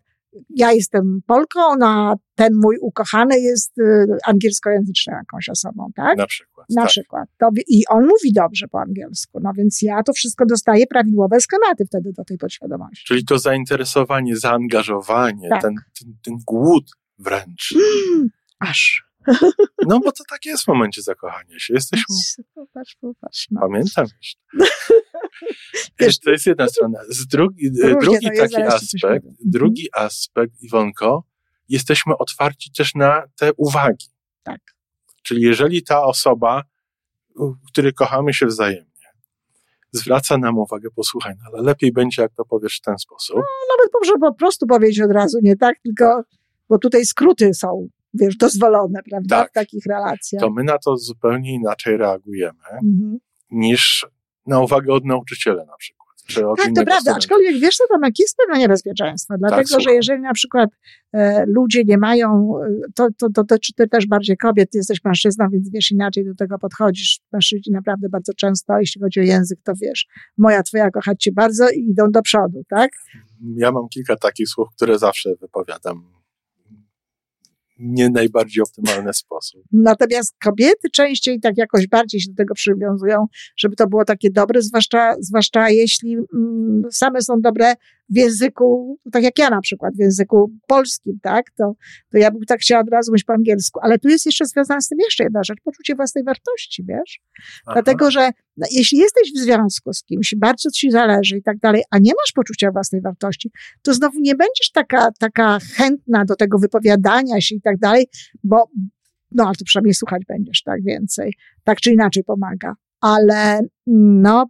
ja 0.50 0.72
jestem 0.72 1.22
Polką, 1.28 1.62
a 1.84 2.14
ten 2.36 2.56
mój 2.56 2.78
ukochany 2.82 3.40
jest 3.40 3.78
y, 3.78 4.08
angielskojęzyczną 4.26 5.14
jakąś 5.14 5.50
osobą, 5.50 5.92
tak? 5.96 6.18
Na 6.18 6.28
przykład. 6.28 6.68
Na 6.70 6.82
tak. 6.82 6.92
przykład. 6.92 7.30
To, 7.38 7.50
I 7.68 7.88
on 7.88 8.08
mówi 8.08 8.34
dobrze 8.34 8.68
po 8.68 8.80
angielsku, 8.80 9.40
no 9.44 9.52
więc 9.58 9.82
ja 9.82 10.04
to 10.04 10.14
wszystko 10.14 10.46
dostaję 10.46 10.88
prawidłowe 10.88 11.40
schematy 11.42 11.86
wtedy 11.86 12.14
do 12.14 12.24
tej 12.24 12.38
podświadomości. 12.38 13.06
Czyli 13.08 13.26
to 13.26 13.40
zainteresowanie, 13.40 14.38
zaangażowanie, 14.38 15.50
Tak. 15.50 15.62
ten, 15.62 15.76
ten, 16.00 16.16
ten 16.24 16.38
głód 16.46 16.92
wręcz. 17.20 17.76
Mm, 17.76 18.30
aż. 18.60 19.10
No 19.88 20.00
bo 20.00 20.12
to 20.12 20.24
tak 20.30 20.46
jest 20.46 20.64
w 20.64 20.68
momencie 20.68 21.02
zakochania 21.02 21.60
się. 21.60 21.74
Jesteśmy 21.74 22.16
Popatrz, 22.56 22.96
popatrz. 23.02 23.48
No. 23.52 23.62
Pamiętam. 23.62 24.06
Wiesz, 26.00 26.20
to 26.20 26.32
jest 26.32 26.46
jedna 26.46 26.68
strona. 26.68 27.00
Z 27.10 27.28
drugi, 27.28 27.70
Różnie 27.70 27.96
drugi 28.00 28.28
to 28.28 28.34
jest, 28.34 28.54
taki 28.54 28.64
aspekt, 28.68 29.02
powiem. 29.26 29.36
drugi 29.46 29.88
aspekt, 29.94 30.54
Iwonko, 30.62 31.24
jesteśmy 31.70 32.18
otwarci 32.18 32.72
też 32.72 32.96
na 32.96 33.24
te 33.40 33.52
uwagi. 33.58 34.08
Tak. 34.44 34.62
Czyli 35.24 35.42
jeżeli 35.42 35.84
ta 35.84 36.04
osoba, 36.04 36.64
której 37.68 37.94
kochamy 37.94 38.34
się 38.34 38.46
wzajemnie, 38.46 38.90
zwraca 39.92 40.38
nam 40.38 40.58
uwagę, 40.58 40.90
posłuchaj, 40.96 41.34
no 41.40 41.50
ale 41.54 41.64
lepiej 41.64 41.92
będzie, 41.92 42.22
jak 42.22 42.34
to 42.34 42.46
powiesz 42.46 42.78
w 42.78 42.82
ten 42.82 42.98
sposób. 42.98 43.36
Nawet 43.36 43.92
może 44.02 44.14
po 44.22 44.34
prostu 44.34 44.68
powiedzieć 44.68 45.02
od 45.02 45.12
razu, 45.12 45.38
nie 45.44 45.56
tak, 45.56 45.76
tylko, 45.84 46.24
bo 46.70 46.78
tutaj 46.78 47.06
skróty 47.06 47.54
są, 47.54 47.88
wiesz, 48.14 48.38
dozwolone, 48.38 49.00
prawda, 49.10 49.42
Tak. 49.42 49.50
w 49.50 49.54
takich 49.54 49.86
relacjach. 49.86 50.42
To 50.42 50.50
my 50.50 50.64
na 50.64 50.78
to 50.78 50.98
zupełnie 50.98 51.54
inaczej 51.54 51.98
reagujemy 51.98 52.60
Mhm. 52.72 53.18
niż 53.52 54.06
na 54.48 54.60
uwagę 54.60 54.94
od 54.94 55.06
nauczyciela 55.06 55.66
na 55.66 55.78
przykład. 55.78 56.10
Czy 56.30 56.42
Tak, 56.58 56.76
to 56.76 56.86
prawda, 56.86 57.16
aczkolwiek 57.16 57.60
wiesz, 57.60 57.76
co 57.76 57.84
tam 57.88 58.02
jest 58.20 58.38
pewne 58.38 58.60
niebezpieczeństwo, 58.60 59.34
dlatego, 59.40 59.68
że 59.68 59.76
słucham. 59.76 59.94
jeżeli 59.94 60.22
na 60.22 60.34
przykład 60.34 60.70
e, 61.14 61.44
ludzie 61.48 61.84
nie 61.84 61.98
mają, 61.98 62.54
e, 62.64 62.92
to, 62.96 63.08
to, 63.18 63.28
to 63.30 63.44
dotyczy 63.44 63.74
też 63.92 64.08
bardziej 64.08 64.38
kobiet, 64.38 64.72
ty 64.72 64.78
jesteś 64.78 65.04
mężczyzną, 65.06 65.46
więc 65.52 65.70
wiesz, 65.72 65.92
inaczej 65.92 66.26
do 66.26 66.36
tego 66.36 66.60
podchodzisz. 66.60 67.20
Mężczyźni 67.32 67.74
naprawdę 67.74 68.10
bardzo 68.10 68.34
często, 68.34 68.80
jeśli 68.80 69.02
chodzi 69.02 69.20
o 69.20 69.24
język, 69.24 69.60
to 69.64 69.74
wiesz, 69.82 70.08
moja, 70.38 70.64
twoja 70.64 70.92
kochać 70.92 71.24
cię 71.24 71.32
bardzo 71.32 71.70
i 71.70 71.90
idą 71.90 72.12
do 72.12 72.22
przodu, 72.22 72.64
tak? 72.70 72.92
Ja 73.56 73.72
mam 73.72 73.88
kilka 73.90 74.16
takich 74.16 74.50
słów, 74.50 74.68
które 74.76 75.00
zawsze 75.00 75.30
wypowiadam 75.42 76.19
nie 77.80 78.10
najbardziej 78.10 78.64
optymalny 78.64 79.14
sposób. 79.14 79.64
Natomiast 79.72 80.36
kobiety 80.44 80.90
częściej 80.90 81.40
tak 81.40 81.58
jakoś 81.58 81.88
bardziej 81.88 82.22
się 82.22 82.30
do 82.30 82.36
tego 82.36 82.54
przywiązują, 82.54 83.28
żeby 83.58 83.76
to 83.76 83.88
było 83.88 84.06
takie 84.06 84.30
dobre, 84.32 84.62
zwłaszcza, 84.62 85.16
zwłaszcza 85.20 85.70
jeśli 85.70 86.18
mm, 86.34 86.82
same 86.92 87.22
są 87.22 87.42
dobre 87.42 87.74
w 88.10 88.18
języku, 88.18 88.98
tak 89.12 89.24
jak 89.24 89.40
ja 89.40 89.50
na 89.50 89.62
przykład, 89.62 89.96
w 89.96 90.00
języku 90.00 90.52
polskim, 90.68 91.20
tak, 91.22 91.46
to, 91.58 91.74
to 92.12 92.18
ja 92.18 92.32
bym 92.32 92.42
tak 92.46 92.60
chciała 92.60 92.82
od 92.82 92.90
razu 92.90 93.12
mówić 93.12 93.24
po 93.24 93.34
angielsku. 93.34 93.80
Ale 93.84 94.00
tu 94.00 94.10
jest 94.10 94.26
jeszcze 94.26 94.46
związana 94.46 94.82
z 94.82 94.88
tym 94.88 95.00
jeszcze 95.00 95.24
jedna 95.24 95.44
rzecz, 95.44 95.58
poczucie 95.64 95.96
własnej 95.96 96.24
wartości, 96.24 96.84
wiesz? 96.88 97.20
Aha. 97.66 97.74
Dlatego, 97.74 98.12
że 98.12 98.32
no, 98.58 98.68
jeśli 98.72 98.98
jesteś 98.98 99.34
w 99.34 99.40
związku 99.40 99.94
z 99.94 100.04
kimś, 100.04 100.36
bardzo 100.38 100.72
ci 100.72 100.92
zależy 100.92 101.38
i 101.38 101.42
tak 101.42 101.58
dalej, 101.58 101.84
a 101.92 101.98
nie 102.00 102.12
masz 102.12 102.32
poczucia 102.36 102.72
własnej 102.72 103.02
wartości, 103.02 103.52
to 103.82 103.94
znowu 103.94 104.20
nie 104.20 104.36
będziesz 104.36 104.72
taka, 104.74 105.12
taka 105.20 105.60
chętna 105.76 106.26
do 106.26 106.36
tego 106.36 106.58
wypowiadania 106.60 107.42
się 107.42 107.56
i 107.56 107.62
tak 107.62 107.78
dalej, 107.78 108.08
bo 108.44 108.70
no, 109.32 109.46
ale 109.46 109.56
to 109.56 109.66
przynajmniej 109.66 109.94
słuchać 109.94 110.22
będziesz, 110.28 110.64
tak, 110.64 110.84
więcej. 110.84 111.34
Tak 111.64 111.80
czy 111.80 111.92
inaczej 111.92 112.24
pomaga. 112.24 112.74
Ale 113.02 113.60
no, 113.88 114.46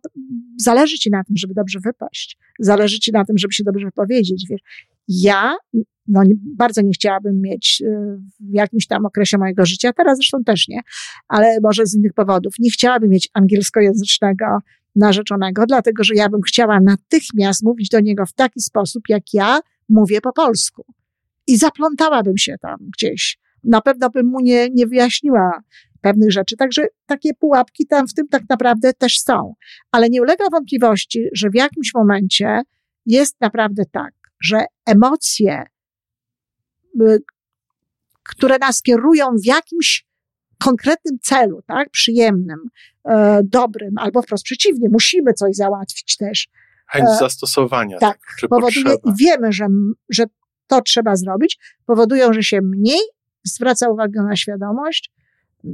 zależy 0.57 0.97
ci 0.97 1.09
na 1.09 1.23
tym, 1.23 1.37
żeby 1.37 1.53
dobrze 1.53 1.79
wypaść. 1.79 2.37
Zależy 2.59 2.99
ci 2.99 3.11
na 3.11 3.25
tym, 3.25 3.37
żeby 3.37 3.53
się 3.53 3.63
dobrze 3.63 3.85
wypowiedzieć, 3.85 4.45
wiesz. 4.49 4.61
Ja, 5.07 5.55
no, 6.07 6.23
bardzo 6.55 6.81
nie 6.81 6.91
chciałabym 6.91 7.41
mieć 7.41 7.81
y, 7.85 8.17
w 8.39 8.53
jakimś 8.53 8.87
tam 8.87 9.05
okresie 9.05 9.37
mojego 9.37 9.65
życia, 9.65 9.93
teraz 9.93 10.17
zresztą 10.17 10.43
też 10.43 10.67
nie, 10.67 10.79
ale 11.27 11.57
może 11.63 11.85
z 11.85 11.95
innych 11.95 12.13
powodów. 12.13 12.53
Nie 12.59 12.71
chciałabym 12.71 13.09
mieć 13.09 13.29
angielskojęzycznego 13.33 14.45
narzeczonego, 14.95 15.65
dlatego 15.65 16.03
że 16.03 16.15
ja 16.15 16.29
bym 16.29 16.41
chciała 16.41 16.79
natychmiast 16.79 17.63
mówić 17.63 17.89
do 17.89 17.99
niego 17.99 18.25
w 18.25 18.33
taki 18.33 18.61
sposób, 18.61 19.03
jak 19.09 19.23
ja 19.33 19.59
mówię 19.89 20.21
po 20.21 20.33
polsku. 20.33 20.85
I 21.47 21.57
zaplątałabym 21.57 22.37
się 22.37 22.55
tam 22.61 22.77
gdzieś. 22.97 23.39
Na 23.63 23.81
pewno 23.81 24.09
bym 24.09 24.25
mu 24.25 24.39
nie, 24.39 24.69
nie 24.69 24.87
wyjaśniła 24.87 25.51
pewnych 26.01 26.31
rzeczy. 26.31 26.57
Także 26.57 26.87
takie 27.05 27.33
pułapki 27.33 27.87
tam 27.87 28.07
w 28.07 28.13
tym 28.13 28.27
tak 28.27 28.43
naprawdę 28.49 28.93
też 28.93 29.19
są. 29.19 29.53
Ale 29.91 30.09
nie 30.09 30.21
ulega 30.21 30.45
wątpliwości, 30.51 31.25
że 31.33 31.49
w 31.49 31.55
jakimś 31.55 31.93
momencie 31.95 32.61
jest 33.05 33.41
naprawdę 33.41 33.83
tak, 33.91 34.13
że 34.43 34.65
emocje, 34.85 35.63
y, 37.01 37.19
które 38.23 38.57
nas 38.57 38.81
kierują 38.81 39.25
w 39.43 39.45
jakimś 39.45 40.09
konkretnym 40.63 41.19
celu, 41.21 41.61
tak, 41.67 41.89
przyjemnym, 41.89 42.59
e, 43.05 43.41
dobrym, 43.43 43.97
albo 43.97 44.21
wprost 44.21 44.43
przeciwnie, 44.43 44.89
musimy 44.91 45.33
coś 45.33 45.55
załatwić 45.55 46.17
też, 46.17 46.47
Chęć 46.87 47.09
e, 47.09 47.17
zastosowania 47.19 47.97
tak, 47.97 48.19
czy 48.39 48.47
powoduje, 48.47 48.83
potrzeba. 48.85 49.13
i 49.13 49.23
wiemy, 49.23 49.51
że, 49.51 49.67
że 50.09 50.23
to 50.67 50.81
trzeba 50.81 51.15
zrobić, 51.15 51.59
powodują, 51.85 52.33
że 52.33 52.43
się 52.43 52.59
mniej 52.61 53.01
zwraca 53.43 53.89
uwagę 53.89 54.21
na 54.23 54.35
świadomość 54.35 55.11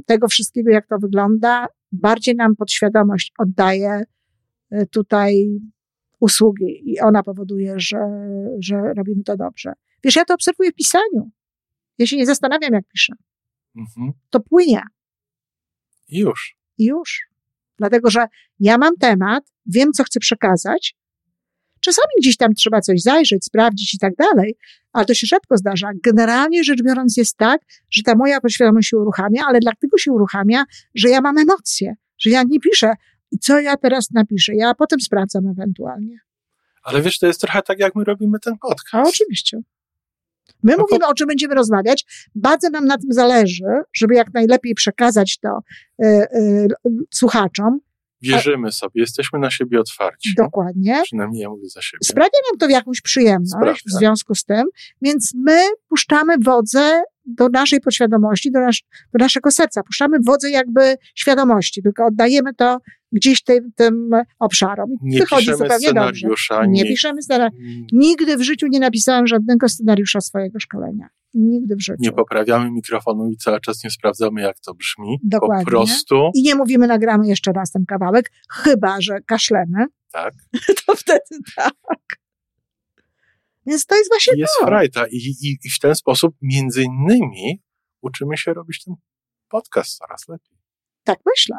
tego 0.06 0.28
wszystkiego, 0.28 0.70
jak 0.70 0.86
to 0.86 0.98
wygląda, 0.98 1.66
bardziej 1.92 2.34
nam 2.34 2.56
podświadomość 2.56 3.32
oddaje 3.38 4.02
e, 4.70 4.86
tutaj 4.86 5.60
usługi 6.20 6.82
i 6.92 7.00
ona 7.00 7.22
powoduje, 7.22 7.74
że, 7.76 7.98
że 8.58 8.76
robimy 8.96 9.22
to 9.22 9.36
dobrze. 9.36 9.72
Wiesz, 10.04 10.16
ja 10.16 10.24
to 10.24 10.34
obserwuję 10.34 10.70
w 10.70 10.74
pisaniu. 10.74 11.30
Ja 11.98 12.06
się 12.06 12.16
nie 12.16 12.26
zastanawiam, 12.26 12.72
jak 12.72 12.84
piszę. 12.88 13.12
Mhm. 13.76 14.12
To 14.30 14.40
płynie 14.40 14.82
I 16.08 16.18
już. 16.18 16.58
i 16.78 16.84
już. 16.84 17.20
Dlatego, 17.78 18.10
że 18.10 18.26
ja 18.60 18.78
mam 18.78 18.96
temat, 18.96 19.44
wiem, 19.66 19.92
co 19.92 20.04
chcę 20.04 20.20
przekazać. 20.20 20.96
Czasami 21.86 22.12
gdzieś 22.20 22.36
tam 22.36 22.54
trzeba 22.54 22.80
coś 22.80 23.00
zajrzeć, 23.02 23.44
sprawdzić 23.44 23.94
i 23.94 23.98
tak 23.98 24.14
dalej, 24.14 24.56
ale 24.92 25.04
to 25.04 25.14
się 25.14 25.26
rzadko 25.26 25.56
zdarza. 25.56 25.90
Generalnie 26.04 26.64
rzecz 26.64 26.82
biorąc 26.82 27.16
jest 27.16 27.36
tak, 27.36 27.60
że 27.90 28.02
ta 28.02 28.14
moja 28.14 28.40
podświadomość 28.40 28.88
się 28.88 28.96
uruchamia, 28.96 29.42
ale 29.48 29.60
dlatego 29.60 29.98
się 29.98 30.12
uruchamia, 30.12 30.64
że 30.94 31.08
ja 31.08 31.20
mam 31.20 31.38
emocje, 31.38 31.94
że 32.18 32.30
ja 32.30 32.42
nie 32.42 32.60
piszę. 32.60 32.92
I 33.32 33.38
co 33.38 33.60
ja 33.60 33.76
teraz 33.76 34.10
napiszę? 34.10 34.54
Ja 34.54 34.74
potem 34.74 35.00
sprawdzam 35.00 35.46
ewentualnie. 35.46 36.18
Ale 36.82 37.02
wiesz, 37.02 37.18
to 37.18 37.26
jest 37.26 37.40
trochę 37.40 37.62
tak, 37.62 37.78
jak 37.78 37.94
my 37.94 38.04
robimy 38.04 38.38
ten 38.40 38.54
A 38.54 38.68
podcast. 38.68 39.08
oczywiście. 39.08 39.60
My 40.62 40.74
No 40.76 40.82
mówimy, 40.82 41.06
o 41.06 41.14
czym 41.14 41.26
będziemy 41.26 41.54
rozmawiać. 41.54 42.28
Bardzo 42.34 42.70
nam 42.70 42.86
na 42.86 42.98
tym 42.98 43.12
zależy, 43.12 43.64
żeby 43.92 44.14
jak 44.14 44.34
najlepiej 44.34 44.74
przekazać 44.74 45.38
to 45.38 45.58
y, 46.04 46.06
y, 46.06 46.68
słuchaczom. 47.14 47.80
Wierzymy 48.22 48.72
sobie, 48.72 49.00
jesteśmy 49.00 49.38
na 49.38 49.50
siebie 49.50 49.80
otwarci. 49.80 50.34
Dokładnie. 50.36 51.00
Przynajmniej 51.04 51.42
ja 51.42 51.48
mówię 51.48 51.68
za 51.68 51.82
siebie. 51.82 51.98
Sprawia 52.04 52.38
nam 52.50 52.58
to 52.58 52.68
jakąś 52.68 53.00
przyjemność 53.00 53.52
Sprawia. 53.52 53.74
w 53.86 53.98
związku 53.98 54.34
z 54.34 54.44
tym, 54.44 54.64
więc 55.02 55.32
my 55.34 55.58
puszczamy 55.88 56.34
wodze 56.44 57.02
do 57.24 57.48
naszej 57.48 57.80
podświadomości, 57.80 58.52
do, 58.52 58.58
do 59.12 59.18
naszego 59.18 59.50
serca. 59.50 59.82
Puszczamy 59.82 60.18
wodze 60.26 60.50
jakby 60.50 60.96
świadomości, 61.14 61.82
tylko 61.82 62.06
oddajemy 62.06 62.54
to 62.54 62.78
gdzieś 63.16 63.42
tym, 63.42 63.72
tym 63.76 64.10
obszarom. 64.38 64.90
Nie 65.02 65.18
wychodzi 65.18 65.46
piszemy 65.46 65.58
zupełnie 65.58 65.92
dobrze. 65.92 66.28
Nie 66.68 66.82
nie, 66.82 66.84
piszemy 66.88 67.22
scenariusza. 67.22 67.56
Mm, 67.70 67.86
Nigdy 67.92 68.36
w 68.36 68.42
życiu 68.42 68.66
nie 68.66 68.80
napisałem 68.80 69.26
żadnego 69.26 69.68
scenariusza 69.68 70.20
swojego 70.20 70.60
szkolenia. 70.60 71.08
Nigdy 71.34 71.76
w 71.76 71.80
życiu. 71.82 71.96
nie 71.98 72.12
poprawiamy 72.12 72.70
mikrofonu 72.70 73.30
i 73.30 73.36
cały 73.36 73.60
czas 73.60 73.84
nie 73.84 73.90
sprawdzamy, 73.90 74.40
jak 74.40 74.60
to 74.60 74.74
brzmi. 74.74 75.18
Dokładnie. 75.22 75.64
Po 75.64 75.70
prostu, 75.70 76.30
I 76.34 76.42
nie 76.42 76.54
mówimy, 76.54 76.86
nagramy 76.86 77.26
jeszcze 77.28 77.52
raz 77.52 77.70
ten 77.72 77.84
kawałek, 77.86 78.32
chyba, 78.50 79.00
że 79.00 79.20
kaszlemy, 79.26 79.86
tak, 80.12 80.34
to 80.86 80.94
wtedy 80.94 81.42
tak. 81.56 82.00
Więc 83.66 83.86
to 83.86 83.96
jest 83.96 84.10
właśnie 84.10 84.32
jest 84.36 84.52
to. 84.60 84.66
frajda. 84.66 85.06
I, 85.06 85.16
i, 85.16 85.58
I 85.64 85.70
w 85.70 85.78
ten 85.78 85.94
sposób, 85.94 86.34
między 86.42 86.82
innymi, 86.82 87.62
uczymy 88.02 88.36
się 88.36 88.54
robić 88.54 88.84
ten 88.84 88.94
podcast 89.48 89.98
coraz 89.98 90.28
lepiej. 90.28 90.58
Tak 91.04 91.18
myślę. 91.26 91.56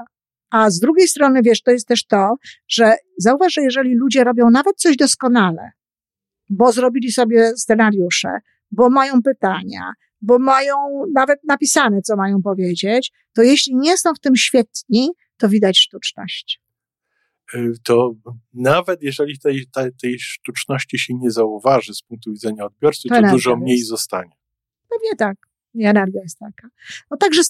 A 0.49 0.69
z 0.69 0.79
drugiej 0.79 1.07
strony, 1.07 1.41
wiesz, 1.43 1.61
to 1.61 1.71
jest 1.71 1.87
też 1.87 2.05
to, 2.05 2.35
że 2.67 2.95
zauważ, 3.17 3.53
że 3.53 3.61
jeżeli 3.61 3.95
ludzie 3.95 4.23
robią 4.23 4.49
nawet 4.49 4.75
coś 4.77 4.97
doskonale, 4.97 5.71
bo 6.49 6.71
zrobili 6.71 7.11
sobie 7.11 7.51
scenariusze, 7.57 8.29
bo 8.71 8.89
mają 8.89 9.21
pytania, 9.21 9.91
bo 10.21 10.39
mają 10.39 10.75
nawet 11.13 11.39
napisane, 11.43 12.01
co 12.01 12.15
mają 12.15 12.41
powiedzieć, 12.41 13.11
to 13.33 13.41
jeśli 13.43 13.75
nie 13.75 13.97
są 13.97 14.13
w 14.13 14.19
tym 14.19 14.35
świetni, 14.35 15.09
to 15.37 15.49
widać 15.49 15.79
sztuczność. 15.79 16.61
Y, 17.53 17.73
to 17.83 18.13
nawet 18.53 19.03
jeżeli 19.03 19.39
tej, 19.39 19.67
tej, 19.73 19.89
tej 20.01 20.19
sztuczności 20.19 20.99
się 20.99 21.13
nie 21.13 21.31
zauważy 21.31 21.93
z 21.93 22.01
punktu 22.01 22.31
widzenia 22.31 22.65
odbiorcy, 22.65 23.09
to, 23.09 23.21
to 23.21 23.29
dużo 23.31 23.55
mniej 23.55 23.77
jest. 23.77 23.89
zostanie. 23.89 24.31
Pewnie 24.89 25.15
tak. 25.17 25.37
Energia 25.83 26.21
jest 26.21 26.39
taka. 26.39 26.67
No 27.11 27.17
także 27.17 27.41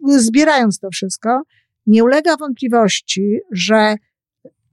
zbierając 0.00 0.78
to 0.78 0.88
wszystko, 0.92 1.42
nie 1.86 2.04
ulega 2.04 2.36
wątpliwości, 2.36 3.38
że 3.52 3.94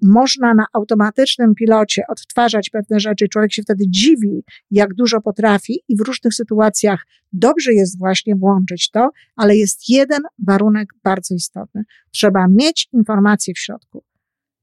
można 0.02 0.54
na 0.54 0.66
automatycznym 0.74 1.56
pilocie 1.56 2.04
odtwarzać 2.08 2.70
pewne 2.70 3.00
rzeczy, 3.00 3.28
człowiek 3.28 3.54
się 3.54 3.62
wtedy 3.62 3.84
dziwi, 3.88 4.44
jak 4.72 4.94
dużo 4.94 5.22
potrafi 5.22 5.84
i 5.88 5.98
w 5.98 6.02
różnych 6.02 6.34
sytuacjach 6.34 7.06
dobrze 7.34 7.74
jest 7.74 8.00
właśnie 8.00 8.36
włączyć 8.36 8.90
to, 8.90 9.10
ale 9.36 9.58
jest 9.58 9.90
jeden 9.90 10.20
warunek 10.48 10.90
bardzo 11.04 11.36
istotny. 11.36 11.84
Trzeba 12.12 12.48
mieć 12.48 12.90
informacje 12.94 13.54
w 13.54 13.60
środku. 13.60 14.04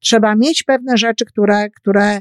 Trzeba 0.01 0.35
mieć 0.35 0.63
pewne 0.63 0.97
rzeczy, 0.97 1.25
które, 1.25 1.71
które 1.71 2.21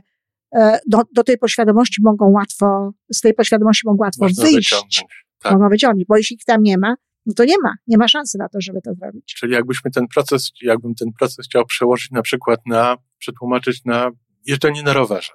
e, 0.55 0.79
do, 0.87 1.01
do 1.13 1.23
tej 1.23 1.37
poświadomości 1.37 2.01
mogą 2.03 2.29
łatwo, 2.29 2.91
z 3.11 3.21
tej 3.21 3.33
poświadomości 3.33 3.81
mogą 3.85 3.97
łatwo 4.03 4.25
Można 4.25 4.43
wyjść. 4.43 4.55
Wyciągnąć. 4.55 5.03
Tak. 5.41 5.53
Mogą 5.53 5.69
wyciągnąć, 5.69 6.05
bo 6.07 6.17
jeśli 6.17 6.35
ich 6.35 6.45
tam 6.45 6.63
nie 6.63 6.77
ma, 6.77 6.95
no 7.25 7.33
to 7.33 7.45
nie 7.45 7.55
ma, 7.63 7.73
nie 7.87 7.97
ma 7.97 8.07
szansy 8.07 8.37
na 8.37 8.49
to, 8.49 8.61
żeby 8.61 8.81
to 8.81 8.93
zrobić. 8.93 9.33
Czyli 9.33 9.53
jakbyśmy 9.53 9.91
ten 9.91 10.07
proces, 10.07 10.51
jakbym 10.61 10.95
ten 10.95 11.07
proces 11.19 11.45
chciał 11.45 11.65
przełożyć 11.65 12.11
na 12.11 12.21
przykład 12.21 12.59
na, 12.65 12.97
przetłumaczyć 13.17 13.85
na 13.85 14.11
jeżdżenie 14.45 14.83
na 14.83 14.93
rowerze. 14.93 15.33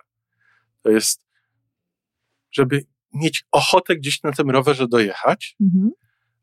To 0.82 0.90
jest, 0.90 1.20
żeby 2.50 2.84
mieć 3.14 3.44
ochotę 3.52 3.96
gdzieś 3.96 4.22
na 4.22 4.32
tym 4.32 4.50
rowerze 4.50 4.88
dojechać, 4.88 5.56
mhm. 5.60 5.90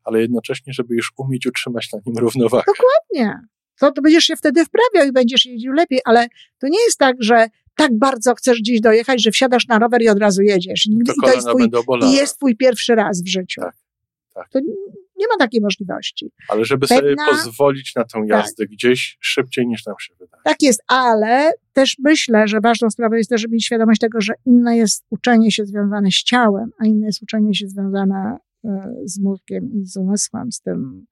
ale 0.04 0.20
jednocześnie, 0.20 0.72
żeby 0.72 0.94
już 0.94 1.12
umieć 1.16 1.46
utrzymać 1.46 1.92
na 1.92 1.98
nim 2.06 2.18
równowagę. 2.18 2.64
Dokładnie. 2.66 3.40
To, 3.80 3.92
to 3.92 4.02
będziesz 4.02 4.24
się 4.24 4.36
wtedy 4.36 4.64
wprawiał 4.64 5.08
i 5.08 5.12
będziesz 5.12 5.46
jeździł 5.46 5.72
lepiej, 5.72 6.00
ale 6.04 6.28
to 6.58 6.68
nie 6.68 6.80
jest 6.84 6.98
tak, 6.98 7.16
że 7.20 7.48
tak 7.76 7.98
bardzo 7.98 8.34
chcesz 8.34 8.60
gdzieś 8.60 8.80
dojechać, 8.80 9.22
że 9.22 9.30
wsiadasz 9.30 9.66
na 9.66 9.78
rower 9.78 10.02
i 10.02 10.08
od 10.08 10.18
razu 10.18 10.42
jedziesz. 10.42 10.86
I 10.86 10.98
to, 11.06 11.12
I 11.12 11.16
to 11.22 11.34
jest, 11.34 11.48
twój, 11.48 11.70
i 12.02 12.12
jest 12.12 12.36
twój 12.36 12.56
pierwszy 12.56 12.94
raz 12.94 13.22
w 13.22 13.28
życiu. 13.28 13.60
Tak, 13.60 13.74
tak. 14.34 14.48
To 14.48 14.60
nie 15.18 15.26
ma 15.26 15.36
takiej 15.38 15.60
możliwości. 15.60 16.30
Ale 16.48 16.64
żeby 16.64 16.86
Pewna... 16.86 16.98
sobie 16.98 17.16
pozwolić 17.30 17.94
na 17.94 18.04
tę 18.04 18.20
jazdę 18.26 18.64
tak. 18.64 18.68
gdzieś 18.68 19.18
szybciej 19.20 19.66
niż 19.66 19.86
nam 19.86 19.96
się 20.00 20.14
wydaje. 20.20 20.42
Tak 20.44 20.62
jest, 20.62 20.82
ale 20.86 21.52
też 21.72 21.96
myślę, 21.98 22.48
że 22.48 22.60
ważną 22.60 22.90
sprawą 22.90 23.16
jest 23.16 23.30
też, 23.30 23.40
żeby 23.40 23.54
mieć 23.54 23.66
świadomość 23.66 24.00
tego, 24.00 24.20
że 24.20 24.34
inne 24.46 24.76
jest 24.76 25.04
uczenie 25.10 25.50
się 25.50 25.66
związane 25.66 26.10
z 26.10 26.22
ciałem, 26.22 26.70
a 26.78 26.86
inne 26.86 27.06
jest 27.06 27.22
uczenie 27.22 27.54
się 27.54 27.68
związane 27.68 28.38
e, 28.64 28.94
z 29.04 29.20
mózgiem 29.20 29.72
i 29.72 29.86
z 29.86 29.96
umysłem, 29.96 30.52
z 30.52 30.60
tym, 30.60 31.06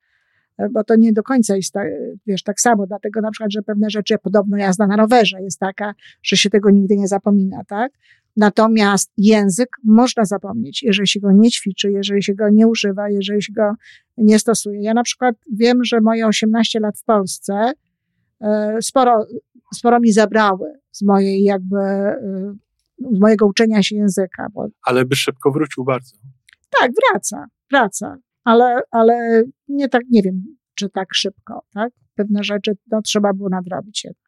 e, 0.59 0.69
bo 0.69 0.85
to 0.85 0.97
nie 0.97 1.13
do 1.13 1.23
końca 1.23 1.57
jest 1.57 1.73
tak, 1.73 1.89
wiesz, 2.27 2.43
tak 2.43 2.61
samo, 2.61 2.87
dlatego 2.87 3.21
na 3.21 3.31
przykład, 3.31 3.53
że 3.53 3.63
pewne 3.63 3.91
rzeczy, 3.91 4.15
podobno 4.23 4.57
jazda 4.57 4.87
na 4.87 4.97
rowerze 4.97 5.43
jest 5.43 5.59
taka, 5.59 5.95
że 6.23 6.37
się 6.37 6.51
tego 6.51 6.71
nigdy 6.71 6.97
nie 6.97 7.09
zapomina, 7.09 7.65
tak? 7.69 7.93
Natomiast 8.37 9.13
język 9.17 9.69
można 9.85 10.25
zapomnieć, 10.25 10.83
jeżeli 10.83 11.09
się 11.09 11.21
go 11.21 11.33
nie 11.33 11.51
ćwiczy, 11.51 11.93
jeżeli 11.93 12.23
się 12.23 12.35
go 12.35 12.49
nie 12.49 12.67
używa, 12.67 13.11
jeżeli 13.11 13.43
się 13.43 13.53
go 13.53 13.73
nie 14.17 14.39
stosuje. 14.39 14.83
Ja 14.83 14.95
na 14.95 15.03
przykład 15.03 15.35
wiem, 15.53 15.85
że 15.85 16.01
moje 16.01 16.27
18 16.27 16.81
lat 16.81 16.99
w 16.99 17.05
Polsce 17.05 17.73
e, 18.41 18.77
sporo, 18.83 19.27
sporo 19.75 20.01
mi 20.01 20.13
zabrały 20.13 20.73
z 20.91 21.03
mojej 21.03 21.43
jakby, 21.43 21.77
e, 21.77 22.55
z 23.13 23.21
mojego 23.21 23.47
uczenia 23.47 23.83
się 23.83 23.97
języka. 23.97 24.47
Bo... 24.53 24.67
Ale 24.83 25.05
by 25.05 25.17
szybko 25.17 25.51
wrócił 25.51 25.85
bardzo. 25.85 26.17
Tak, 26.81 26.91
wraca, 26.93 27.47
wraca, 27.71 28.17
ale, 28.45 28.81
ale 28.91 29.43
nie 29.69 29.89
tak, 29.89 30.03
nie 30.11 30.23
wiem, 30.23 30.45
czy 30.75 30.89
tak 30.89 31.09
szybko, 31.15 31.61
tak? 31.75 31.93
Pewne 32.15 32.45
rzeczy 32.45 32.73
no, 32.91 33.03
trzeba 33.03 33.33
było 33.33 33.49
nadrobić 33.49 34.05
jednak. 34.05 34.27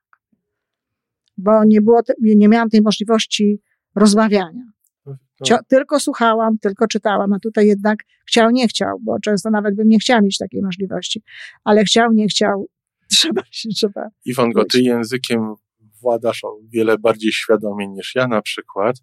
Bo 1.36 1.64
nie 1.64 1.80
było, 1.80 2.00
nie 2.20 2.48
miałam 2.48 2.70
tej 2.70 2.82
możliwości 2.82 3.60
rozmawiania. 3.98 4.62
No. 5.06 5.58
Tylko 5.68 6.00
słuchałam, 6.00 6.58
tylko 6.58 6.86
czytałam, 6.86 7.32
a 7.32 7.38
tutaj 7.38 7.66
jednak 7.66 7.98
chciał, 8.26 8.50
nie 8.50 8.68
chciał, 8.68 8.98
bo 9.00 9.20
często 9.20 9.50
nawet 9.50 9.74
bym 9.74 9.88
nie 9.88 9.98
chciała 9.98 10.20
mieć 10.20 10.38
takiej 10.38 10.62
możliwości, 10.62 11.22
ale 11.64 11.84
chciał, 11.84 12.12
nie 12.12 12.28
chciał, 12.28 12.68
trzeba 13.12 13.42
się, 13.50 13.68
trzeba. 13.68 14.08
Iwanko, 14.24 14.64
ty 14.64 14.82
językiem 14.82 15.54
władasz 16.00 16.44
o 16.44 16.58
wiele 16.68 16.98
bardziej 16.98 17.32
świadomie 17.32 17.88
niż 17.88 18.14
ja 18.14 18.28
na 18.28 18.42
przykład, 18.42 18.96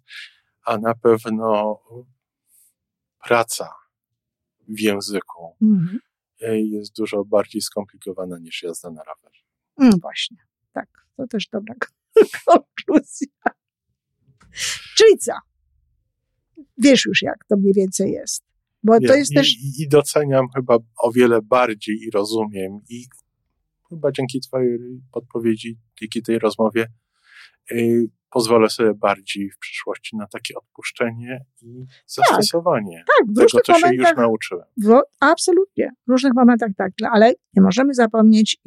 a 0.64 0.78
na 0.78 0.94
pewno 0.94 1.78
praca 3.24 3.68
w 4.68 4.80
języku 4.80 5.56
mhm. 5.62 5.98
jest 6.42 6.96
dużo 6.96 7.24
bardziej 7.24 7.62
skomplikowana 7.62 8.38
niż 8.38 8.62
jazda 8.62 8.90
na 8.90 9.02
rowerze. 9.02 9.42
No 9.78 9.90
właśnie, 10.02 10.36
tak, 10.72 10.88
to 11.16 11.26
też 11.26 11.48
dobra 11.48 11.74
konkluzja. 12.46 13.55
Co? 14.96 15.32
Wiesz 16.78 17.06
już, 17.06 17.22
jak 17.22 17.44
to 17.48 17.56
mniej 17.56 17.72
więcej 17.74 18.12
jest. 18.12 18.44
Bo 18.82 19.00
to 19.00 19.14
jest 19.14 19.32
i, 19.32 19.34
też. 19.34 19.56
I 19.78 19.88
doceniam 19.88 20.46
chyba 20.54 20.78
o 20.98 21.12
wiele 21.12 21.42
bardziej 21.42 21.96
i 21.96 22.10
rozumiem. 22.10 22.80
I 22.88 23.06
chyba 23.88 24.12
dzięki 24.12 24.40
Twojej 24.40 24.78
podpowiedzi, 25.12 25.78
dzięki 26.00 26.22
tej 26.22 26.38
rozmowie, 26.38 26.86
yy, 27.70 28.06
pozwolę 28.30 28.70
sobie 28.70 28.94
bardziej 28.94 29.50
w 29.50 29.58
przyszłości 29.58 30.16
na 30.16 30.26
takie 30.26 30.54
odpuszczenie 30.54 31.44
i 31.62 31.84
zastosowanie 32.06 33.04
tak, 33.06 33.26
tak, 33.36 33.50
tego, 33.50 33.62
co 33.64 33.88
się 33.88 33.94
już 33.94 34.16
nauczyłem. 34.16 34.66
W, 34.84 35.00
absolutnie. 35.20 35.90
W 36.06 36.10
różnych 36.10 36.34
momentach 36.34 36.70
tak, 36.76 36.92
ale 37.10 37.32
nie 37.56 37.62
możemy 37.62 37.94
zapomnieć, 37.94 38.58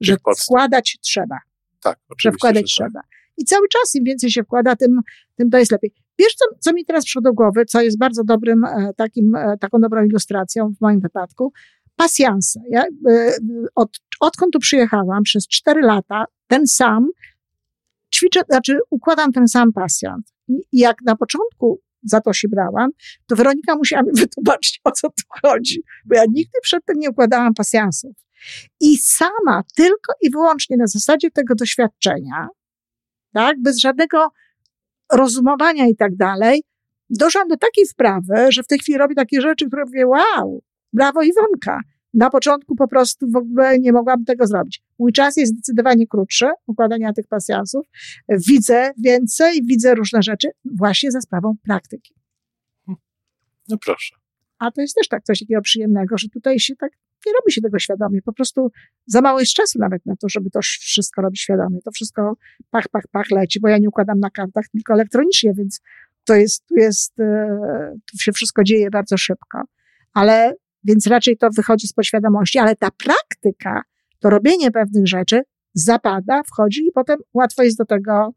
że 0.00 0.16
wkładać 0.44 0.98
trzeba. 1.02 1.38
Tak, 1.80 1.98
oczywiście. 2.08 2.30
Że 2.30 2.36
wkładać 2.36 2.74
że 2.74 2.84
tak. 2.94 3.04
I 3.42 3.44
cały 3.44 3.68
czas 3.68 3.94
im 3.94 4.04
więcej 4.04 4.30
się 4.30 4.42
wkłada, 4.42 4.76
tym, 4.76 5.00
tym 5.36 5.50
to 5.50 5.58
jest 5.58 5.72
lepiej. 5.72 5.92
Wiesz, 6.18 6.34
co, 6.34 6.44
co 6.60 6.72
mi 6.72 6.84
teraz 6.84 7.04
przyszło 7.04 7.22
do 7.22 7.32
głowy, 7.32 7.64
co 7.64 7.80
jest 7.80 7.98
bardzo 7.98 8.24
dobrym, 8.24 8.64
e, 8.64 8.90
takim, 8.96 9.34
e, 9.34 9.58
taką 9.60 9.78
dobrą 9.80 10.04
ilustracją 10.04 10.72
w 10.78 10.80
moim 10.80 11.00
wypadku? 11.00 11.52
Pasjanse. 11.96 12.60
Ja, 12.70 12.84
e, 13.10 13.36
od, 13.74 13.90
odkąd 14.20 14.52
tu 14.52 14.58
przyjechałam, 14.58 15.22
przez 15.22 15.48
cztery 15.48 15.80
lata, 15.80 16.24
ten 16.46 16.66
sam, 16.66 17.08
ćwiczę, 18.14 18.40
znaczy 18.50 18.78
układam 18.90 19.32
ten 19.32 19.48
sam 19.48 19.72
pasjant. 19.72 20.32
I 20.48 20.78
jak 20.78 20.96
na 21.04 21.16
początku 21.16 21.80
za 22.02 22.20
to 22.20 22.32
się 22.32 22.48
brałam, 22.48 22.90
to 23.26 23.36
Weronika 23.36 23.76
musiała 23.76 24.02
mi 24.02 24.10
wytłumaczyć, 24.20 24.80
o 24.84 24.90
co 24.90 25.08
tu 25.08 25.22
chodzi, 25.42 25.82
bo 26.04 26.14
ja 26.14 26.24
nigdy 26.24 26.58
przedtem 26.62 26.96
nie 26.98 27.10
układałam 27.10 27.54
pasjansów. 27.54 28.12
I 28.80 28.96
sama, 28.98 29.62
tylko 29.76 30.12
i 30.20 30.30
wyłącznie 30.30 30.76
na 30.76 30.86
zasadzie 30.86 31.30
tego 31.30 31.54
doświadczenia, 31.54 32.48
tak, 33.32 33.62
bez 33.62 33.78
żadnego 33.78 34.28
rozumowania 35.12 35.86
i 35.86 35.96
tak 35.96 36.16
dalej, 36.16 36.62
doszłam 37.10 37.48
do 37.48 37.56
takiej 37.56 37.86
wprawy, 37.86 38.52
że 38.52 38.62
w 38.62 38.66
tej 38.66 38.78
chwili 38.78 38.98
robię 38.98 39.14
takie 39.14 39.40
rzeczy, 39.40 39.66
które 39.66 39.84
mówię, 39.84 40.06
wow, 40.06 40.62
brawo 40.92 41.22
Iwonka. 41.22 41.80
Na 42.14 42.30
początku 42.30 42.76
po 42.76 42.88
prostu 42.88 43.30
w 43.30 43.36
ogóle 43.36 43.78
nie 43.78 43.92
mogłam 43.92 44.24
tego 44.24 44.46
zrobić. 44.46 44.82
Mój 44.98 45.12
czas 45.12 45.36
jest 45.36 45.52
zdecydowanie 45.52 46.06
krótszy 46.06 46.46
układania 46.66 47.12
tych 47.12 47.26
pasjansów. 47.26 47.86
Widzę 48.28 48.90
więcej, 48.98 49.60
widzę 49.64 49.94
różne 49.94 50.22
rzeczy 50.22 50.48
właśnie 50.64 51.10
za 51.10 51.20
sprawą 51.20 51.54
praktyki. 51.62 52.14
No 53.68 53.76
proszę. 53.84 54.16
A 54.58 54.70
to 54.70 54.80
jest 54.80 54.94
też 54.94 55.08
tak 55.08 55.22
coś 55.22 55.40
takiego 55.40 55.62
przyjemnego, 55.62 56.18
że 56.18 56.28
tutaj 56.28 56.58
się 56.58 56.76
tak 56.76 56.92
nie 57.26 57.32
robi 57.32 57.52
się 57.52 57.60
tego 57.60 57.78
świadomie. 57.78 58.22
Po 58.22 58.32
prostu 58.32 58.70
za 59.06 59.20
mało 59.20 59.40
jest 59.40 59.52
czasu 59.52 59.78
nawet 59.78 60.06
na 60.06 60.16
to, 60.16 60.28
żeby 60.28 60.50
to 60.50 60.60
wszystko 60.62 61.22
robić 61.22 61.40
świadomie. 61.40 61.80
To 61.84 61.90
wszystko 61.90 62.36
pach, 62.70 62.88
pach, 62.88 63.04
pach 63.12 63.30
leci, 63.30 63.60
bo 63.60 63.68
ja 63.68 63.78
nie 63.78 63.88
układam 63.88 64.18
na 64.18 64.30
kartach, 64.30 64.64
tylko 64.72 64.92
elektronicznie, 64.94 65.54
więc 65.54 65.80
to 66.24 66.34
jest, 66.34 66.66
tu 66.66 66.74
jest, 66.74 67.20
e, 67.20 67.94
tu 68.10 68.18
się 68.18 68.32
wszystko 68.32 68.64
dzieje 68.64 68.90
bardzo 68.90 69.18
szybko. 69.18 69.62
Ale, 70.14 70.54
więc 70.84 71.06
raczej 71.06 71.36
to 71.36 71.48
wychodzi 71.56 71.88
z 71.88 71.92
podświadomości, 71.92 72.58
ale 72.58 72.76
ta 72.76 72.88
praktyka, 72.90 73.82
to 74.18 74.30
robienie 74.30 74.70
pewnych 74.70 75.06
rzeczy 75.06 75.42
zapada, 75.74 76.42
wchodzi 76.42 76.80
i 76.86 76.92
potem 76.92 77.18
łatwo 77.34 77.62
jest 77.62 77.78
do 77.78 77.84
tego 77.84 78.32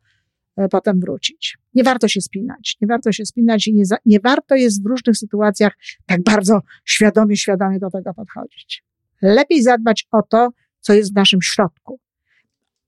E, 0.57 0.69
potem 0.69 0.99
wrócić. 0.99 1.57
Nie 1.75 1.83
warto 1.83 2.07
się 2.07 2.21
spinać. 2.21 2.77
Nie 2.81 2.87
warto 2.87 3.11
się 3.11 3.25
spinać 3.25 3.67
i 3.67 3.73
nie, 3.73 3.85
za, 3.85 3.97
nie 4.05 4.19
warto 4.19 4.55
jest 4.55 4.83
w 4.83 4.85
różnych 4.85 5.17
sytuacjach 5.17 5.73
tak 6.05 6.23
bardzo 6.23 6.61
świadomie, 6.85 7.37
świadomie 7.37 7.79
do 7.79 7.89
tego 7.89 8.13
podchodzić. 8.13 8.83
Lepiej 9.21 9.63
zadbać 9.63 10.07
o 10.11 10.21
to, 10.21 10.49
co 10.79 10.93
jest 10.93 11.11
w 11.11 11.15
naszym 11.15 11.41
środku. 11.41 11.99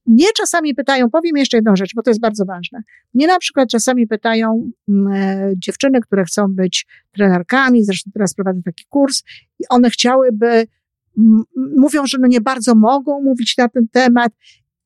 Mnie 0.08 0.26
czasami 0.38 0.76
pytają, 0.76 1.10
powiem 1.10 1.38
jeszcze 1.38 1.58
jedną 1.58 1.76
rzecz, 1.76 1.92
bo 1.96 2.02
to 2.02 2.10
jest 2.10 2.22
bardzo 2.22 2.46
ważne. 2.46 2.84
Mnie 3.14 3.28
na 3.28 3.40
przykład 3.40 3.70
czasami 3.70 4.08
pytają 4.08 4.72
mm, 4.90 5.14
e, 5.14 5.52
dziewczyny, 5.58 6.02
które 6.02 6.26
chcą 6.26 6.48
być 6.48 6.86
trenerkami, 7.12 7.84
zresztą 7.84 8.12
teraz 8.14 8.34
prowadzę 8.34 8.62
taki 8.66 8.86
kurs, 8.90 9.24
i 9.60 9.64
one 9.70 9.90
chciałyby, 9.90 10.68
m, 11.18 11.44
mówią, 11.78 12.06
że 12.06 12.18
no 12.22 12.28
nie 12.28 12.42
bardzo 12.42 12.76
mogą 12.76 13.22
mówić 13.22 13.58
na 13.58 13.70
ten 13.70 13.88
temat 13.88 14.32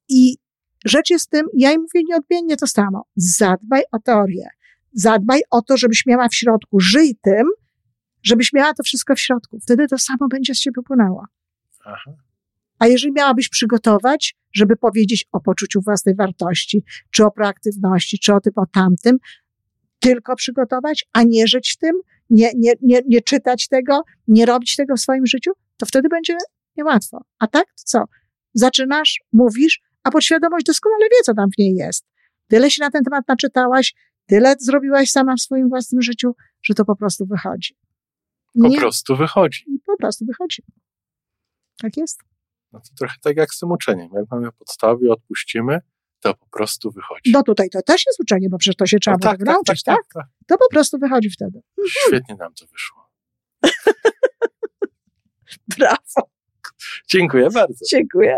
i 0.09 0.37
Rzecz 0.85 1.09
jest 1.09 1.27
w 1.27 1.29
tym, 1.29 1.45
ja 1.57 1.71
im 1.71 1.81
mówię 1.81 2.05
nieodmiennie 2.09 2.57
to 2.57 2.67
samo. 2.67 3.05
Zadbaj 3.15 3.81
o 3.91 3.99
teorię. 3.99 4.47
zadbaj 4.93 5.41
o 5.49 5.61
to, 5.61 5.77
żebyś 5.77 6.05
miała 6.05 6.27
w 6.29 6.35
środku, 6.35 6.79
żyj 6.79 7.17
tym, 7.21 7.47
żebyś 8.23 8.53
miała 8.53 8.73
to 8.73 8.83
wszystko 8.83 9.15
w 9.15 9.19
środku. 9.19 9.59
Wtedy 9.59 9.87
to 9.87 9.97
samo 9.97 10.27
będzie 10.29 10.55
z 10.55 10.59
ciebie 10.59 10.81
płynęło. 10.85 11.25
Aha. 11.85 12.11
A 12.79 12.87
jeżeli 12.87 13.13
miałabyś 13.13 13.49
przygotować, 13.49 14.35
żeby 14.53 14.75
powiedzieć 14.75 15.25
o 15.31 15.39
poczuciu 15.39 15.81
własnej 15.81 16.15
wartości, 16.15 16.83
czy 17.11 17.25
o 17.25 17.31
proaktywności, 17.31 18.19
czy 18.19 18.33
o 18.33 18.41
tym, 18.41 18.53
o 18.55 18.65
tamtym, 18.65 19.17
tylko 19.99 20.35
przygotować, 20.35 21.05
a 21.13 21.23
nie 21.23 21.47
żyć 21.47 21.73
w 21.73 21.77
tym, 21.77 21.95
nie, 22.29 22.51
nie, 22.57 22.73
nie, 22.81 23.01
nie 23.07 23.21
czytać 23.21 23.67
tego, 23.67 24.01
nie 24.27 24.45
robić 24.45 24.75
tego 24.75 24.95
w 24.95 24.99
swoim 24.99 25.25
życiu, 25.25 25.51
to 25.77 25.85
wtedy 25.85 26.09
będzie 26.09 26.37
niełatwo. 26.77 27.21
A 27.39 27.47
tak, 27.47 27.65
to 27.65 27.83
co? 27.85 28.03
Zaczynasz, 28.53 29.21
mówisz, 29.33 29.81
a 30.03 30.11
podświadomość 30.11 30.65
doskonale 30.65 31.05
wie, 31.11 31.17
co 31.23 31.33
tam 31.33 31.49
w 31.55 31.57
niej 31.57 31.75
jest. 31.75 32.05
Tyle 32.47 32.71
się 32.71 32.83
na 32.83 32.91
ten 32.91 33.03
temat 33.03 33.27
naczytałaś, 33.27 33.93
tyle 34.25 34.55
zrobiłaś 34.59 35.09
sama 35.09 35.35
w 35.35 35.41
swoim 35.41 35.69
własnym 35.69 36.01
życiu, 36.01 36.35
że 36.63 36.73
to 36.73 36.85
po 36.85 36.95
prostu 36.95 37.25
wychodzi. 37.25 37.75
Po 38.61 38.71
prostu 38.71 39.15
wychodzi. 39.15 39.63
I 39.67 39.79
po 39.85 39.97
prostu 39.97 40.25
wychodzi. 40.25 40.63
Tak 41.81 41.97
jest. 41.97 42.19
No 42.71 42.79
to 42.79 42.89
trochę 42.97 43.15
tak 43.21 43.37
jak 43.37 43.53
z 43.53 43.59
tym 43.59 43.71
uczeniem. 43.71 44.09
Jak 44.13 44.25
mamy 44.31 44.51
podstawy 44.51 45.11
odpuścimy, 45.11 45.79
to 46.19 46.33
po 46.33 46.45
prostu 46.45 46.91
wychodzi. 46.91 47.31
No 47.33 47.43
tutaj 47.43 47.69
to 47.69 47.81
też 47.81 48.05
jest 48.05 48.19
uczenie, 48.19 48.49
bo 48.49 48.57
przecież 48.57 48.75
to 48.75 48.85
się 48.85 48.99
trzeba 48.99 49.17
no 49.17 49.29
tak, 49.29 49.37
tak, 49.37 49.47
nauczyć, 49.47 49.83
tak, 49.83 49.95
tak, 49.95 50.05
tak, 50.13 50.23
tak. 50.23 50.31
To 50.47 50.57
po 50.57 50.69
prostu 50.71 50.97
wychodzi 50.97 51.29
wtedy. 51.29 51.61
Świetnie 52.07 52.35
nam 52.35 52.53
to 52.53 52.65
wyszło. 52.67 53.09
Brawo. 55.77 56.29
Dziękuję 57.09 57.49
bardzo. 57.49 57.85
Dziękuję. 57.89 58.37